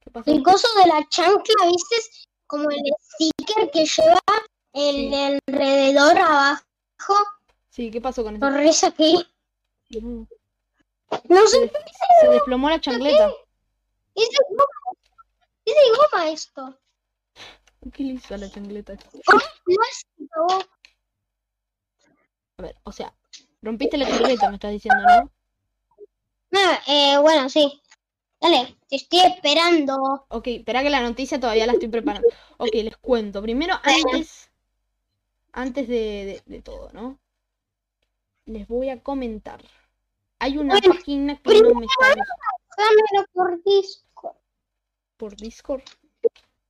[0.00, 0.30] ¿Qué pasó?
[0.30, 1.96] El coso de la chancla, ¿viste?
[2.46, 4.20] Como el sticker que lleva
[4.72, 5.14] el Sí.
[5.48, 6.64] alrededor abajo.
[7.70, 8.48] Sí, ¿qué pasó con eso?
[8.48, 9.12] Lo resaqué.
[9.90, 10.26] No
[11.46, 11.72] Se, sé, des-
[12.20, 13.30] se desplomó la chancleta.
[14.14, 14.28] es
[15.70, 16.78] Es de goma esto.
[17.92, 18.96] ¿Qué le hizo a la chancleta?
[19.64, 20.64] Plástico.
[22.58, 23.14] A ver, o sea,
[23.62, 25.30] rompiste la chancleta, me estás diciendo, ¿no?
[26.50, 27.80] Nada, eh, bueno, sí.
[28.40, 30.26] Dale, te estoy esperando.
[30.28, 32.28] Ok, espera que la noticia todavía la estoy preparando.
[32.58, 33.40] Ok, les cuento.
[33.42, 34.50] Primero, antes,
[35.52, 37.18] antes de, de- de todo, ¿no?
[38.46, 39.62] Les voy a comentar.
[40.38, 41.86] Hay una Bueno, página que no me
[42.76, 44.09] Dámelo por disco.
[45.20, 45.82] Por Discord.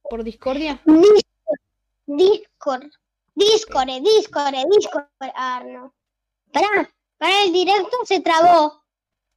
[0.02, 0.82] ¿Por Discordia?
[0.84, 1.60] Discord.
[2.06, 2.90] Discord.
[3.36, 5.06] Discord, Discord, Discord.
[5.36, 5.94] Ah, no.
[6.52, 8.82] Pará, para el directo se trabó.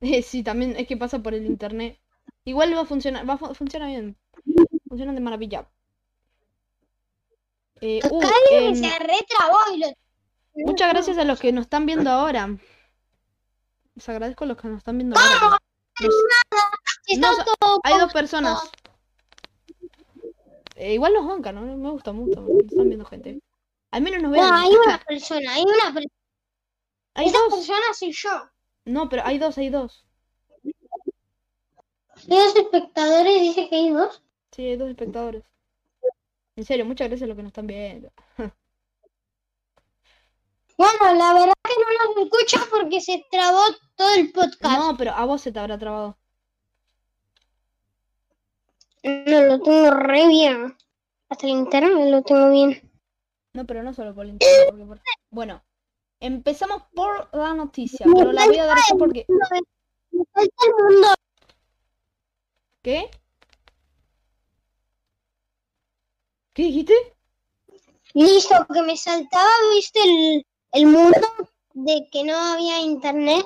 [0.02, 2.02] Eh, sí, también es que pasa por el internet.
[2.44, 4.18] Igual va a funcionar, va a fu- funciona bien.
[4.90, 5.70] Funciona de maravilla.
[7.82, 8.22] Eh, uh,
[8.76, 9.88] se retrabó y lo...
[10.56, 12.58] muchas gracias a los que nos están viendo ahora.
[13.94, 15.60] Les agradezco a los que nos están viendo ahora.
[16.00, 16.14] Nos-
[17.06, 18.60] Está no, hay dos personas.
[20.84, 21.62] Eh, igual nos bancan, ¿no?
[21.62, 22.42] Me gusta mucho.
[22.42, 23.40] Nos están viendo gente.
[23.92, 24.42] Al menos nos ven.
[24.42, 26.14] No, hay una persona, hay una persona.
[27.14, 27.54] Hay Esa dos.
[27.56, 28.50] persona soy yo.
[28.84, 30.06] No, pero hay dos, hay dos.
[30.66, 34.22] Hay dos espectadores, dice que hay dos.
[34.52, 35.44] Sí, hay dos espectadores.
[36.58, 38.12] En serio, muchas gracias a los que nos están viendo.
[40.76, 43.62] Bueno, la verdad que no nos escucha porque se trabó
[43.96, 44.80] todo el podcast.
[44.80, 46.18] No, pero a vos se te habrá trabado.
[49.04, 50.76] No, lo tengo re bien.
[51.30, 52.92] Hasta el internet lo tengo bien.
[53.54, 54.68] No, pero no solo por el internet.
[54.70, 55.64] porque por- Bueno,
[56.20, 59.26] empezamos por la noticia, pero la voy a dar yo porque...
[59.30, 61.08] Me falta el mundo.
[62.82, 63.10] ¿Qué?
[66.54, 66.94] ¿Qué dijiste?
[68.14, 71.20] Listo, que me saltaba, viste, el, el mundo
[71.74, 73.44] de que no había internet.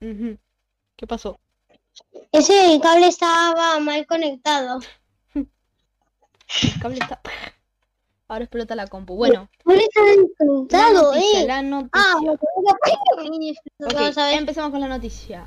[0.00, 1.38] ¿Qué pasó?
[2.32, 4.80] Ese cable estaba mal conectado.
[5.34, 7.20] El cable está...
[8.28, 9.14] Ahora explota la compu.
[9.16, 10.00] Bueno, No está
[10.38, 11.44] conectado, eh.
[11.46, 11.90] la noticia.
[11.94, 12.38] Ah, bueno,
[13.80, 14.38] Ok, vamos a ver.
[14.38, 15.46] empezamos con la noticia.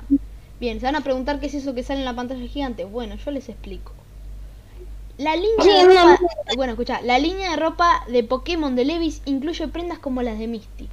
[0.58, 2.84] Bien, se van a preguntar qué es eso que sale en la pantalla gigante.
[2.84, 3.92] Bueno, yo les explico.
[5.18, 6.18] La línea Sí, de ropa,
[6.56, 10.48] bueno, escucha, la línea de ropa de Pokémon de Levis incluye prendas como las de
[10.48, 10.88] Misty.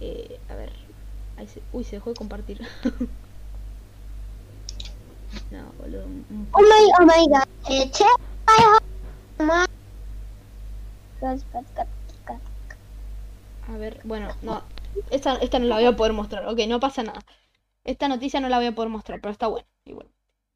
[0.00, 0.72] Eh, a ver,
[1.38, 2.60] ahí se, uy, se dejó de compartir.
[5.50, 6.04] no, boludo.
[6.06, 7.48] un- Oh my, oh my god.
[7.68, 7.90] Eh,
[9.38, 9.66] my
[11.20, 11.88] cat,
[12.24, 12.40] cat.
[13.68, 14.62] A ver, bueno, no,
[15.10, 16.46] esta, esta no la voy a poder mostrar.
[16.46, 17.20] Ok, no pasa nada.
[17.84, 19.66] Esta noticia no la voy a poder mostrar, pero está buena.
[19.84, 20.08] Igual.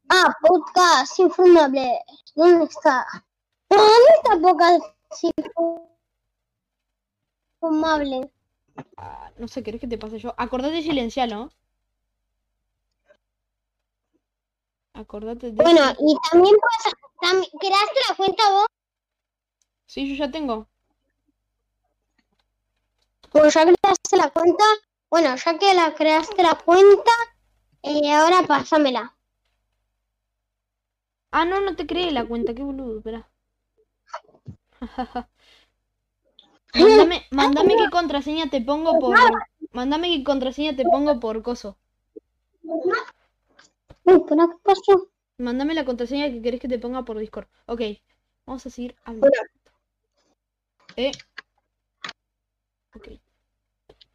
[0.09, 1.99] Ah, podcast infumable.
[2.35, 3.05] ¿Dónde está?
[3.69, 4.83] No, ¿dónde está podcast
[7.61, 8.31] infumable?
[8.97, 10.33] Ah, no sé, ¿querés que te pase yo?
[10.37, 11.49] Acordate de silenciarlo.
[14.93, 15.63] Acordate de...
[15.63, 18.67] Bueno, y también pasa, también, ¿creaste la cuenta vos?
[19.85, 20.67] Sí, yo ya tengo.
[23.31, 24.63] Pues ya creaste la cuenta.
[25.09, 27.11] Bueno, ya que la creaste la cuenta,
[27.83, 29.15] eh, ahora pásamela.
[31.31, 33.29] Ah, no, no te creé la cuenta, qué boludo, espera.
[36.73, 39.17] mándame, mándame qué contraseña te pongo por...
[39.71, 41.77] Mándame qué contraseña te pongo por coso.
[44.03, 45.09] Uy, ¿pero qué pasó?
[45.37, 47.47] Mándame la contraseña que querés que te ponga por Discord.
[47.65, 47.81] Ok,
[48.45, 49.29] vamos a seguir hablando.
[50.95, 51.11] Eh.
[52.95, 53.09] Ok.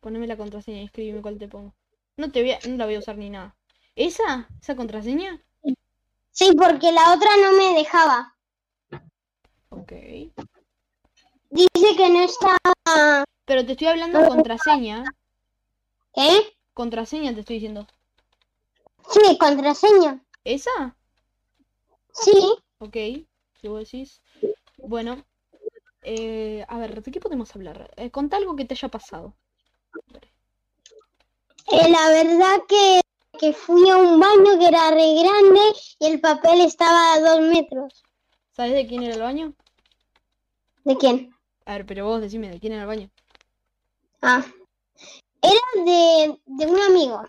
[0.01, 1.75] Poneme la contraseña y escríbeme cuál te pongo.
[2.17, 3.57] No te voy a, no la voy a usar ni nada.
[3.95, 4.49] ¿Esa?
[4.61, 5.43] ¿Esa contraseña?
[6.31, 8.37] Sí, porque la otra no me dejaba.
[9.71, 9.93] Ok.
[11.51, 12.57] Dice que no está.
[13.47, 15.05] Pero te estoy hablando de contraseña.
[16.13, 16.59] ¿Qué?
[16.75, 17.87] Contraseña te estoy diciendo.
[19.09, 20.23] Sí, contraseña.
[20.45, 20.97] ¿Esa?
[22.13, 22.57] Sí.
[22.79, 22.97] Ok,
[23.61, 24.21] si vos decís.
[24.79, 25.25] Bueno,
[26.03, 27.91] eh, a ver, ¿de qué podemos hablar?
[27.97, 29.35] Eh, contá algo que te haya pasado.
[31.73, 33.01] Eh, la verdad que,
[33.39, 35.61] que fui a un baño que era re grande
[35.99, 38.05] y el papel estaba a dos metros.
[38.53, 39.55] ¿Sabes de quién era el baño?
[40.85, 41.35] ¿De quién?
[41.65, 43.11] A ver, pero vos decime, ¿de quién era el baño?
[44.23, 44.45] Ah.
[45.43, 47.23] Era de, de un amigo.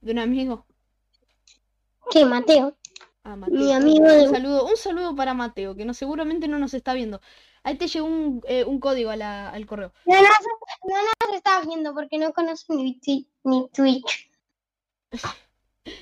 [0.00, 0.66] ¿De un amigo?
[2.10, 2.76] ¿Qué, Mateo?
[3.24, 3.58] Ah, Mateo.
[3.58, 7.20] Mi amigo Un saludo, un saludo para Mateo, que no seguramente no nos está viendo.
[7.62, 9.92] Ahí te llegó un, eh, un código a la- al correo.
[10.06, 10.28] No, no,
[10.84, 14.30] no nos está viendo porque no conoce twi- mi Twitch.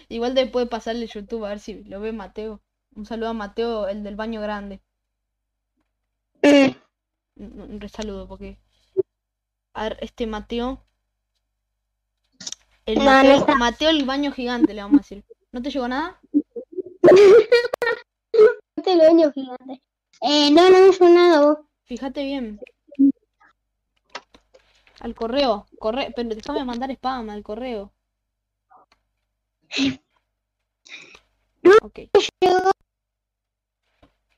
[0.08, 2.60] Igual te puede pasarle YouTube a ver si lo ve Mateo.
[2.94, 4.80] Un saludo a Mateo, el del baño grande.
[6.42, 6.76] Mm.
[7.36, 8.58] Un, un re saludo, porque.
[9.74, 10.82] A ver, este Mateo.
[12.86, 13.46] El No, no.
[13.58, 15.24] Mateo el baño gigante, le vamos a decir.
[15.56, 16.20] ¿No te llegó nada?
[18.84, 19.82] Baño gigante.
[20.20, 21.58] Eh, no, no me hizo nada vos.
[21.84, 22.60] Fíjate bien.
[25.00, 25.66] Al correo.
[25.78, 26.12] Corre...
[26.14, 27.90] Pero déjame mandar spam al correo.
[31.80, 32.00] Ok.
[32.40, 32.72] Llegó-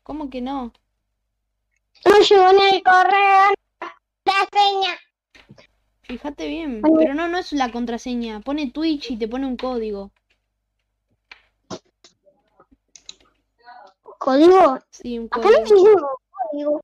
[0.05, 0.73] ¿Cómo que no?
[2.05, 3.55] No llegó en el correo
[4.25, 4.97] la seña.
[6.03, 6.81] Fíjate bien.
[6.97, 8.39] Pero no, no es la contraseña.
[8.39, 10.13] Pone Twitch y te pone un código.
[14.29, 14.79] Código.
[14.91, 15.65] Sí, un Acá no
[16.51, 16.81] código.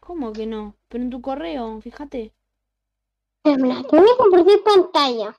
[0.00, 0.76] ¿Cómo que no?
[0.88, 2.32] Pero en tu correo, fíjate.
[3.44, 5.36] Mira, te voy a compartir pantalla.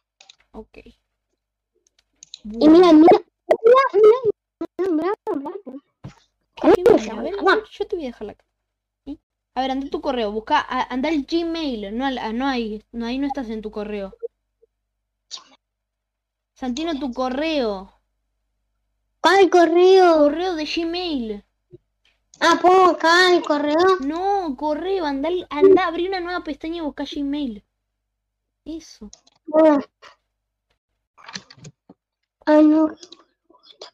[0.52, 0.78] Ok.
[2.44, 2.94] Y mira, mira.
[2.94, 4.18] Mira, mira,
[4.78, 5.14] mira, mira, mira.
[5.26, 5.52] Bueno,
[6.62, 6.66] A
[7.24, 8.36] ver, yo, te voy a dejar la
[9.06, 9.20] ¿Sí?
[9.56, 13.18] A ver, anda tu correo, busca, a- anda al Gmail, no, no hay, no, ahí
[13.18, 14.16] no estás en tu correo.
[16.54, 17.99] Santino, tu correo,
[19.30, 20.18] ¿Cuál correo?
[20.18, 21.44] correo de Gmail.
[22.40, 23.78] Ah, pongo acá el correo.
[24.00, 27.64] No, correo, anda, anda, abrí una nueva pestaña y busca Gmail.
[28.66, 29.12] Eso.
[29.54, 29.78] Ah.
[32.62, 32.96] No.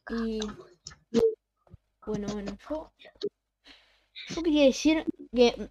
[0.09, 0.39] Y
[2.05, 2.91] bueno, bueno, yo,
[4.29, 5.69] yo quería decir que,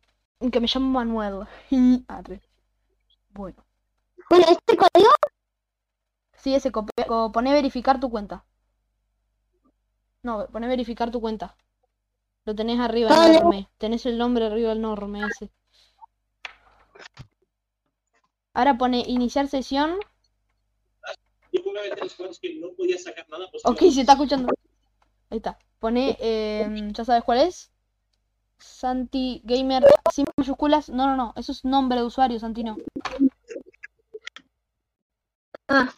[0.52, 1.46] que me llamo Manuel.
[3.32, 3.64] Bueno.
[4.28, 5.10] Bueno, este código.
[6.36, 8.44] Sí, ese, copia- co- pone verificar tu cuenta.
[10.24, 11.54] No, pone verificar tu cuenta.
[12.46, 13.36] Lo tenés arriba, Vale.
[13.36, 13.68] enorme.
[13.76, 15.50] Tenés el nombre arriba enorme ese.
[18.54, 19.96] Ahora pone iniciar sesión.
[21.52, 23.50] Yo pongo a tres cosas que no podía sacar nada.
[23.50, 24.52] Pues, Ok, se está escuchando.
[25.28, 25.58] Ahí está.
[25.78, 27.70] Pone, em, ¿ya sabes cuál es?
[28.58, 30.88] Santi Gamer sin mayúsculas.
[30.88, 31.34] No, no, no.
[31.36, 32.78] Eso es nombre de usuario, Santino.
[35.68, 35.92] Ah.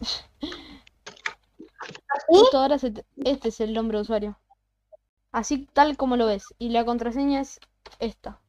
[2.28, 4.38] Justo ahora se te- este es el nombre de usuario.
[5.32, 6.44] Así tal como lo ves.
[6.58, 7.60] Y la contraseña es
[8.00, 8.40] esta.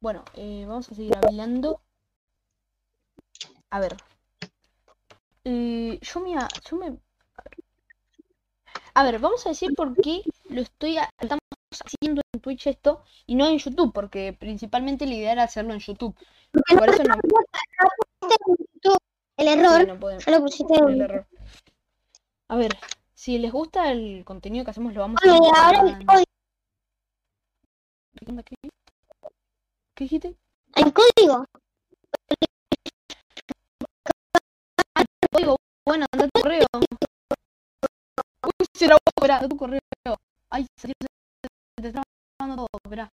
[0.00, 1.80] Bueno, eh, vamos a seguir hablando.
[3.70, 3.96] A ver.
[5.44, 6.36] Eh, yo me...
[6.38, 6.86] a- Yo me...
[6.86, 7.64] A ver.
[8.94, 10.98] A ver, vamos a decir por qué lo estoy...
[10.98, 11.40] a- Estamos
[11.84, 15.80] haciendo en Twitch esto y no en YouTube, porque principalmente la idea era hacerlo en
[15.80, 16.14] YouTube.
[16.78, 17.14] Por eso no,
[19.38, 19.86] El sí, error.
[19.86, 20.24] no podemos.
[20.26, 21.26] Ya lo pusiste el error.
[22.48, 22.76] A ver,
[23.14, 26.24] si les gusta el contenido que hacemos, lo vamos y a ahora el código.
[28.16, 28.26] ¿Qué?
[28.42, 28.70] ¿Qué?
[29.94, 30.36] ¿Qué dijiste?
[30.74, 31.44] El código.
[35.36, 36.66] Oigo, bueno, anda tu correo.
[36.74, 36.86] Uy,
[38.42, 39.80] vos, esperá, anda a tu correo.
[40.50, 40.94] Ay, se se
[41.82, 42.02] te está
[42.36, 43.12] trabando todo, esperá.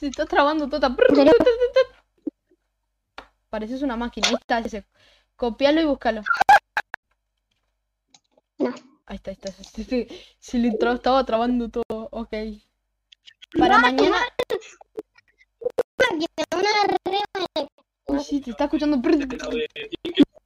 [0.00, 0.96] Se está trabando todo.
[3.54, 4.84] Pareces una máquina, ahí está ese.
[5.36, 6.22] Copialo y búscalo.
[8.58, 8.74] No.
[9.06, 9.52] Ahí está, ahí está.
[9.52, 10.08] Se, se-
[10.40, 11.84] se le tra- estaba trabando todo.
[12.10, 12.32] Ok.
[13.56, 14.26] Para mañana.
[18.08, 19.00] Una Uy, sí, te está escuchando.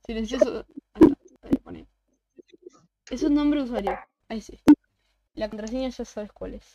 [0.05, 0.67] Silencioso.
[3.09, 3.99] Es un nombre de usuario.
[4.29, 4.61] Ahí sí.
[5.33, 6.67] La contraseña ya sabes cuál es.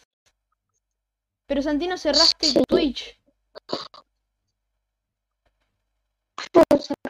[1.46, 3.20] Pero Santino, cerraste Twitch.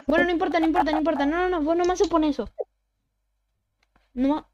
[0.06, 1.26] Bueno, no importa, no importa, no importa.
[1.26, 2.48] No, no, no, vos nomás se pone eso.
[4.14, 4.44] Nomás,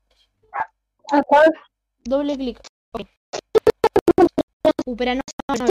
[1.13, 1.53] ¿A cuál?
[2.05, 2.61] doble clic.
[2.93, 3.09] Ok.
[4.87, 5.21] Uh, no, no,
[5.59, 5.65] no,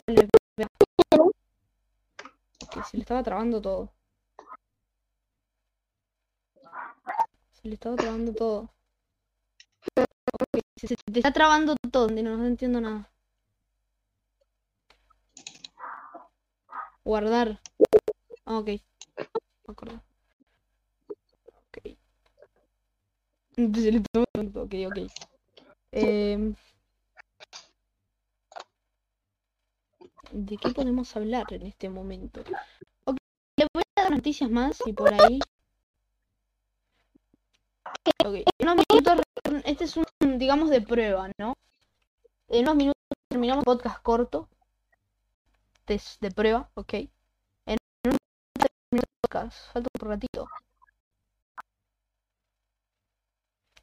[2.76, 3.92] no, se le estaba trabando todo.
[7.62, 8.70] Se le estaba trabando todo.
[9.96, 13.10] Ok, se, se te está trabando todo, Santino, no entiendo nada.
[17.04, 17.60] Guardar.
[18.46, 18.70] Ah, ok.
[19.68, 20.02] Me acuerdo.
[21.68, 21.98] Ok.
[23.58, 25.12] Un Ok, ok.
[25.92, 26.56] Em,
[30.32, 32.42] ¿De qué podemos hablar en este momento?
[33.06, 33.18] Ok,
[33.58, 35.40] le voy a dar noticias más y por ahí.
[38.24, 39.20] En unos minutos,
[39.66, 40.06] este es un,
[40.38, 41.56] digamos, de prueba, ¿no?
[42.48, 44.48] En unos minutos terminamos el podcast corto.
[45.86, 46.94] Test de prueba, ok.
[48.92, 50.48] En un minuto podcast, falta un ratito.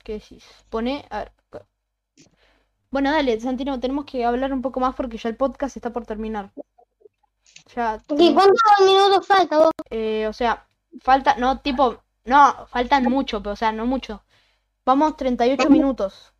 [0.04, 0.44] ¿Qué decís?
[0.70, 1.32] Pone, a ver.
[2.90, 6.07] Bueno, dale, Santino, tenemos que hablar un poco más porque ya el podcast está por
[6.07, 6.52] terminar.
[7.74, 9.70] Ya, ¿Y cuántos minutos falta vos?
[9.90, 10.66] eh, o sea,
[11.00, 14.24] falta, no, tipo, no, faltan mucho, pero o sea, no mucho.
[14.84, 16.32] Vamos 38 minutos.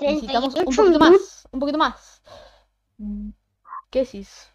[0.00, 1.10] Necesitamos un 38 poquito minutos.
[1.10, 2.22] más, un poquito más.
[3.90, 4.50] ¿Qué decís?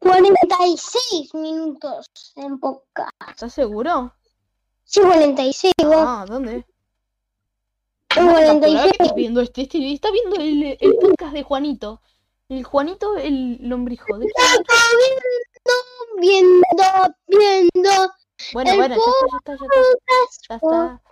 [0.00, 3.10] 46 minutos en podcast.
[3.28, 4.14] ¿Estás seguro?
[4.84, 5.96] Sí, 46, vos.
[5.96, 6.66] Ah, ¿dónde?
[8.16, 8.92] En ¿Cómo te capturaba 46.
[8.92, 12.00] que estás viendo este, este, está viendo el, el podcast de Juanito.
[12.48, 14.18] El Juanito, el lombrijo.
[14.18, 14.26] ¿De?
[14.26, 14.42] Está
[16.18, 17.90] viendo, viendo, viendo.
[18.52, 19.66] Bueno, bueno, ya está, ya está,
[20.48, 20.54] ya está.
[20.54, 21.02] Ya está.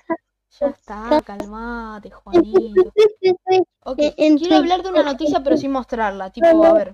[0.59, 2.93] Ya está, calmate, Juanito.
[3.89, 6.31] Ok, en quiero hablar de una noticia pero sin mostrarla.
[6.31, 6.93] Tipo, a ver.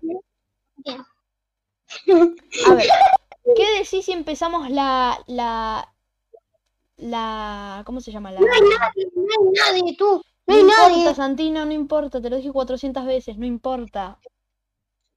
[0.76, 1.02] Bien.
[2.66, 2.86] A ver.
[3.56, 5.18] ¿Qué decís si empezamos la.
[5.26, 5.92] la.
[6.96, 7.82] la.
[7.86, 8.30] ¿cómo se llama?
[8.32, 8.40] La.
[8.40, 10.22] No hay nadie, no hay nadie, tú.
[10.46, 11.14] No No hay importa, nadie.
[11.14, 14.18] Santino, no importa, te lo dije 400 veces, no importa.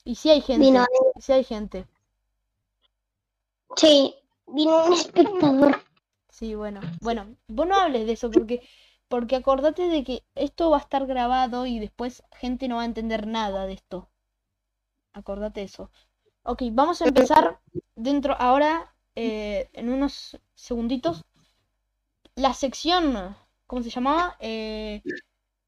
[0.06, 0.86] Y si hay gente, Vino,
[1.20, 1.88] si hay gente.
[3.76, 4.16] sí,
[4.48, 5.82] vino un espectador.
[6.30, 8.62] Sí, bueno, bueno, vos no hables de eso porque,
[9.08, 12.86] porque acordate de que esto va a estar grabado y después gente no va a
[12.86, 14.10] entender nada de esto.
[15.14, 15.90] Acordate eso.
[16.48, 17.60] Ok, vamos a empezar
[17.96, 21.26] dentro, ahora, eh, en unos segunditos,
[22.36, 23.36] la sección,
[23.66, 24.38] ¿cómo se llamaba?
[24.40, 25.02] Eh,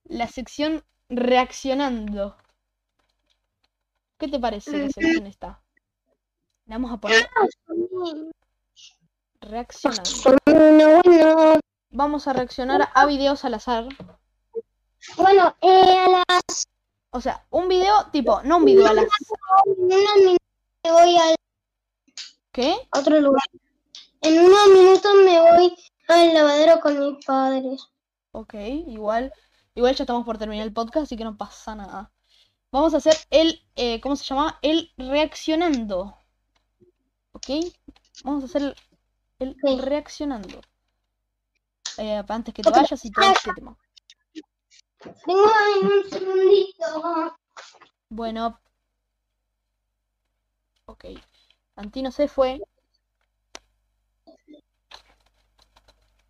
[0.03, 2.38] la sección reaccionando.
[4.19, 5.63] ¿Qué te parece la sección esta?
[6.67, 7.28] Le vamos a poner
[9.41, 10.03] reaccionando.
[10.53, 11.59] Bueno, bueno.
[11.89, 13.88] Vamos a reaccionar a videos al azar.
[15.15, 16.67] Bueno, eh, a las
[17.09, 20.38] O sea, un video tipo, no un video al azar.
[20.88, 21.35] Me voy al
[22.51, 22.75] ¿Qué?
[22.91, 23.43] otro lugar.
[24.21, 25.75] En unos minutos me voy
[26.07, 27.89] al lavadero con mis padres.
[28.31, 28.53] Ok,
[28.88, 29.33] igual.
[29.75, 32.11] Igual ya estamos por terminar el podcast, así que no pasa nada.
[32.71, 34.59] Vamos a hacer el, eh, ¿cómo se llama?
[34.61, 36.17] El reaccionando.
[37.33, 37.47] ¿Ok?
[38.23, 38.75] Vamos a hacer
[39.39, 40.61] el, el reaccionando.
[41.97, 43.77] Eh, antes que te vayas y todo este tema.
[45.25, 47.38] Vengo en un segundito.
[48.09, 48.59] Bueno.
[50.97, 51.05] Ok.
[51.75, 52.59] Antino se fue.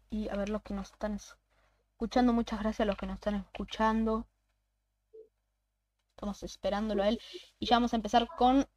[0.09, 1.15] Y a ver los que nos están
[1.93, 2.33] escuchando.
[2.33, 4.27] Muchas gracias a los que nos están escuchando.
[6.11, 7.21] Estamos esperándolo a él.
[7.59, 8.67] Y ya vamos a empezar con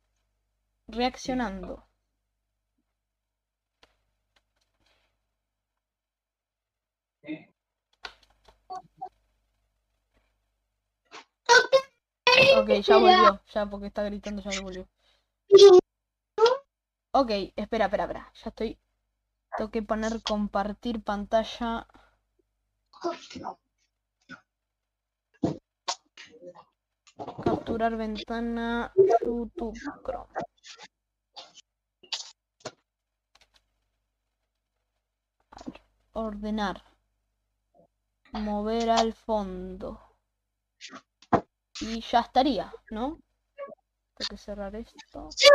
[0.86, 1.88] reaccionando.
[12.56, 13.40] Ok, ya volvió.
[13.52, 14.88] Ya porque está gritando ya volvió.
[17.12, 18.32] Ok, espera, espera, espera.
[18.34, 18.78] Ya estoy.
[19.56, 21.86] Tengo que poner compartir pantalla.
[27.44, 28.92] Capturar ventana.
[28.96, 30.32] YouTube Chrome.
[36.12, 36.84] Ordenar.
[38.32, 40.00] Mover al fondo.
[41.80, 43.18] Y ya estaría, ¿no?
[44.14, 45.28] Tengo que cerrar esto.
[45.30, 45.48] Sí,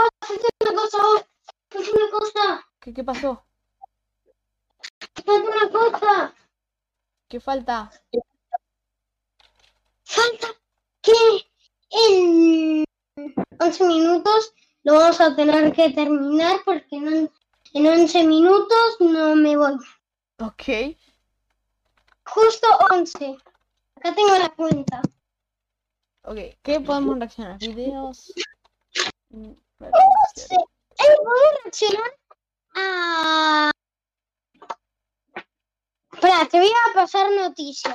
[0.00, 0.98] una cosa,
[1.74, 3.44] una cosa, ¿Qué, qué pasó?
[5.16, 6.34] es una cosa.
[7.28, 7.90] ¿Qué falta?
[10.04, 10.48] Falta
[11.02, 11.12] que
[11.90, 12.84] en
[13.60, 17.28] 11 minutos lo vamos a tener que terminar porque no-
[17.72, 19.74] en 11 minutos no me voy.
[20.38, 20.96] Ok.
[22.24, 23.36] Justo 11.
[23.96, 25.02] Acá tengo la cuenta.
[26.22, 27.58] Ok, ¿qué podemos reaccionar?
[27.58, 28.32] Videos.
[29.78, 29.90] Mm, No
[30.34, 30.54] sé.
[30.54, 32.10] Eh, ¿Puedo reaccionar
[32.74, 33.70] a...
[36.12, 37.94] Espera, te voy a pasar noticias.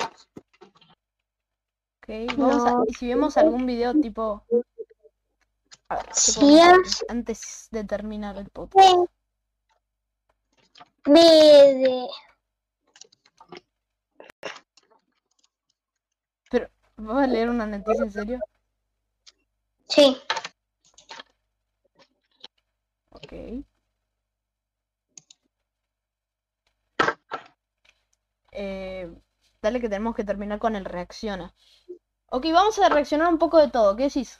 [1.97, 2.71] Ok, vamos a.
[2.71, 2.83] No.
[2.87, 4.45] y Si vemos algún video tipo.
[5.89, 6.75] A ver, ¿qué Sí, ah.
[7.09, 9.09] antes de terminar el podcast?
[11.05, 11.13] De...
[11.13, 12.07] de...
[16.49, 18.39] Pero, ¿vas a leer una noticia en serio?
[19.87, 20.21] Sí.
[23.31, 23.63] Ok.
[28.51, 29.09] Eh,
[29.61, 31.53] dale que tenemos que terminar con el reacciona.
[32.29, 33.95] Ok, vamos a reaccionar un poco de todo.
[33.95, 34.39] ¿Qué decís?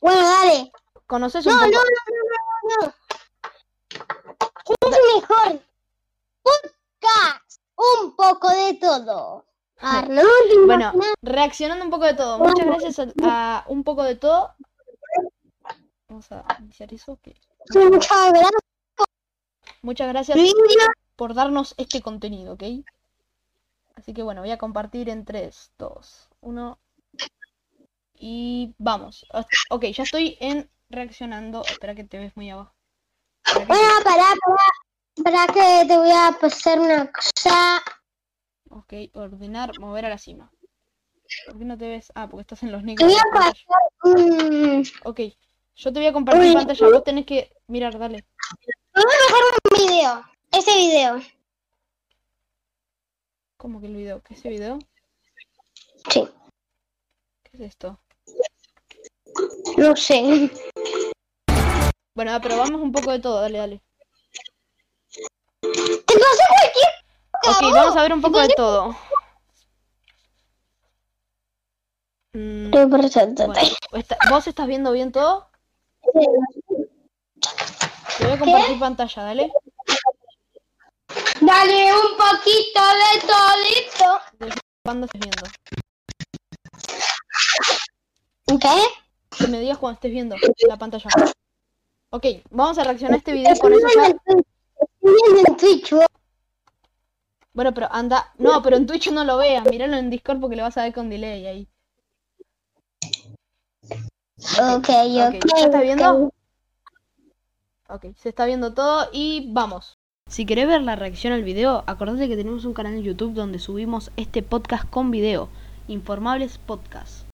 [0.00, 0.72] Bueno, dale.
[1.06, 1.84] ¿Conoces un No, no, poco?
[1.84, 2.94] no, no, no, no.
[4.90, 5.62] Es mejor.
[6.42, 7.60] Podcast.
[7.76, 9.46] Un poco de todo.
[9.78, 10.26] Arnold,
[10.66, 12.38] Bueno, reaccionando un poco de todo.
[12.38, 14.54] Muchas gracias a, a un poco de todo.
[16.08, 17.18] Vamos a iniciar eso.
[17.22, 17.36] que-
[17.74, 18.50] muchas gracias.
[19.82, 20.56] Muchas gracias Video.
[21.16, 22.62] por darnos este contenido, ¿ok?
[23.94, 26.78] Así que bueno, voy a compartir en 3, 2, 1.
[28.18, 29.26] Y vamos.
[29.70, 31.62] Ok, ya estoy en reaccionando.
[31.64, 32.74] Espera que te ves muy abajo.
[33.44, 34.66] Espera te- pará, pará.
[35.24, 37.82] Pará que te voy a pasar una cosa.
[38.70, 40.50] Ok, ordenar, mover a la cima.
[41.46, 42.12] ¿Por qué no te ves?
[42.14, 43.06] Ah, porque estás en los Te negros.
[43.06, 43.54] voy de a pasar
[44.04, 45.20] un, Ok,
[45.76, 46.54] yo te voy a compartir Uy.
[46.54, 46.88] pantalla.
[46.88, 48.24] Vos tenés que mirar, dale.
[48.94, 50.24] un video.
[50.50, 51.20] Ese video.
[53.58, 54.22] ¿Cómo que el video?
[54.22, 54.78] ¿Qué es ese video?
[56.10, 56.28] Sí.
[57.42, 58.00] ¿Qué es esto?
[59.76, 60.50] No sé.
[62.14, 63.82] Bueno, ah, pero vamos un poco de todo, dale, dale.
[65.60, 66.96] Te pasé cualquier
[67.48, 68.96] Ok, vamos a ver un poco de todo.
[72.32, 73.08] Mm, bueno,
[74.30, 75.50] ¿vos estás viendo bien todo?
[78.18, 79.52] Te voy a compartir pantalla, dale.
[81.40, 84.58] Dale un poquito de todito.
[84.82, 85.42] ¿Cuándo estés viendo?
[88.60, 88.82] ¿Qué?
[89.36, 90.36] Que me digas cuando estés viendo
[90.68, 91.10] la pantalla.
[92.10, 94.06] Ok, vamos a reaccionar a este video con eso ya.
[94.06, 94.44] Estoy
[95.02, 95.94] viendo en Twitch.
[97.52, 98.32] Bueno, pero anda.
[98.38, 99.64] No, pero en Twitch no lo veas.
[99.68, 101.68] Míralo en Discord porque lo vas a ver con delay ahí.
[104.60, 104.88] Ok, Ok.
[105.12, 105.28] ¿ya
[105.64, 106.12] estás viendo?
[106.26, 106.32] ok.
[107.88, 109.96] Ok, se está viendo todo y vamos.
[110.28, 113.60] Si querés ver la reacción al video, acordate que tenemos un canal en YouTube donde
[113.60, 115.48] subimos este podcast con video,
[115.86, 117.28] Informables Podcast.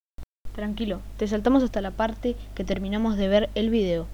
[0.54, 4.06] Tranquilo, te saltamos hasta la parte que terminamos de ver el video.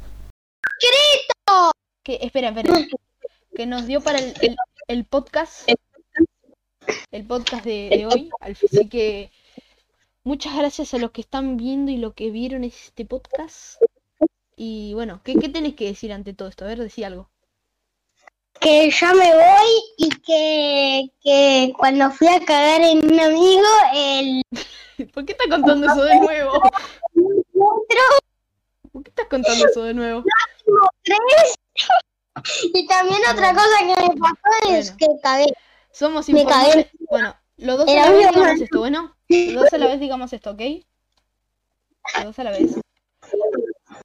[0.80, 1.72] ¡Grito!
[2.04, 2.72] Que, espera, espera.
[3.56, 4.56] Que nos dio para el, el-
[4.86, 5.68] el podcast.
[7.10, 8.30] El podcast de, de hoy.
[8.40, 9.32] Así que
[10.24, 13.80] muchas gracias a los que están viendo y los que vieron este podcast.
[14.56, 16.64] Y bueno, ¿qué, qué tenés que decir ante todo esto?
[16.64, 17.30] A ver, decí algo.
[18.60, 24.42] Que ya me voy y que, que cuando fui a cagar en un amigo, el
[25.14, 26.52] ¿Por qué estás contando eso de nuevo?
[28.92, 30.24] ¿Por qué estás contando eso de nuevo?
[32.72, 34.96] Y también otra cosa que me pasó es Bueno.
[34.96, 35.46] que cagué.
[35.90, 36.88] Somos cagué.
[37.10, 38.46] Bueno, los dos bueno.
[38.52, 39.17] esto, ¿bueno?
[39.28, 40.60] Los dos a la vez digamos esto, ¿ok?
[42.16, 42.80] Los dos a la vez.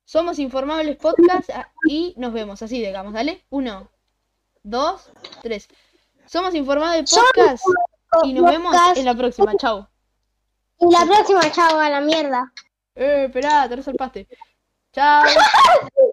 [0.05, 3.45] Somos Informables Podcast ah, y nos vemos así, digamos, ¿dale?
[3.49, 3.89] Uno,
[4.61, 5.11] dos,
[5.41, 5.67] tres.
[6.25, 7.63] Somos Informables Podcast
[8.23, 9.55] y nos vemos en la próxima.
[9.57, 9.89] Chao.
[10.79, 12.51] Y la próxima, chao, a la mierda.
[12.95, 14.27] Eh, esperá, te resalpaste.
[14.91, 15.23] Chao.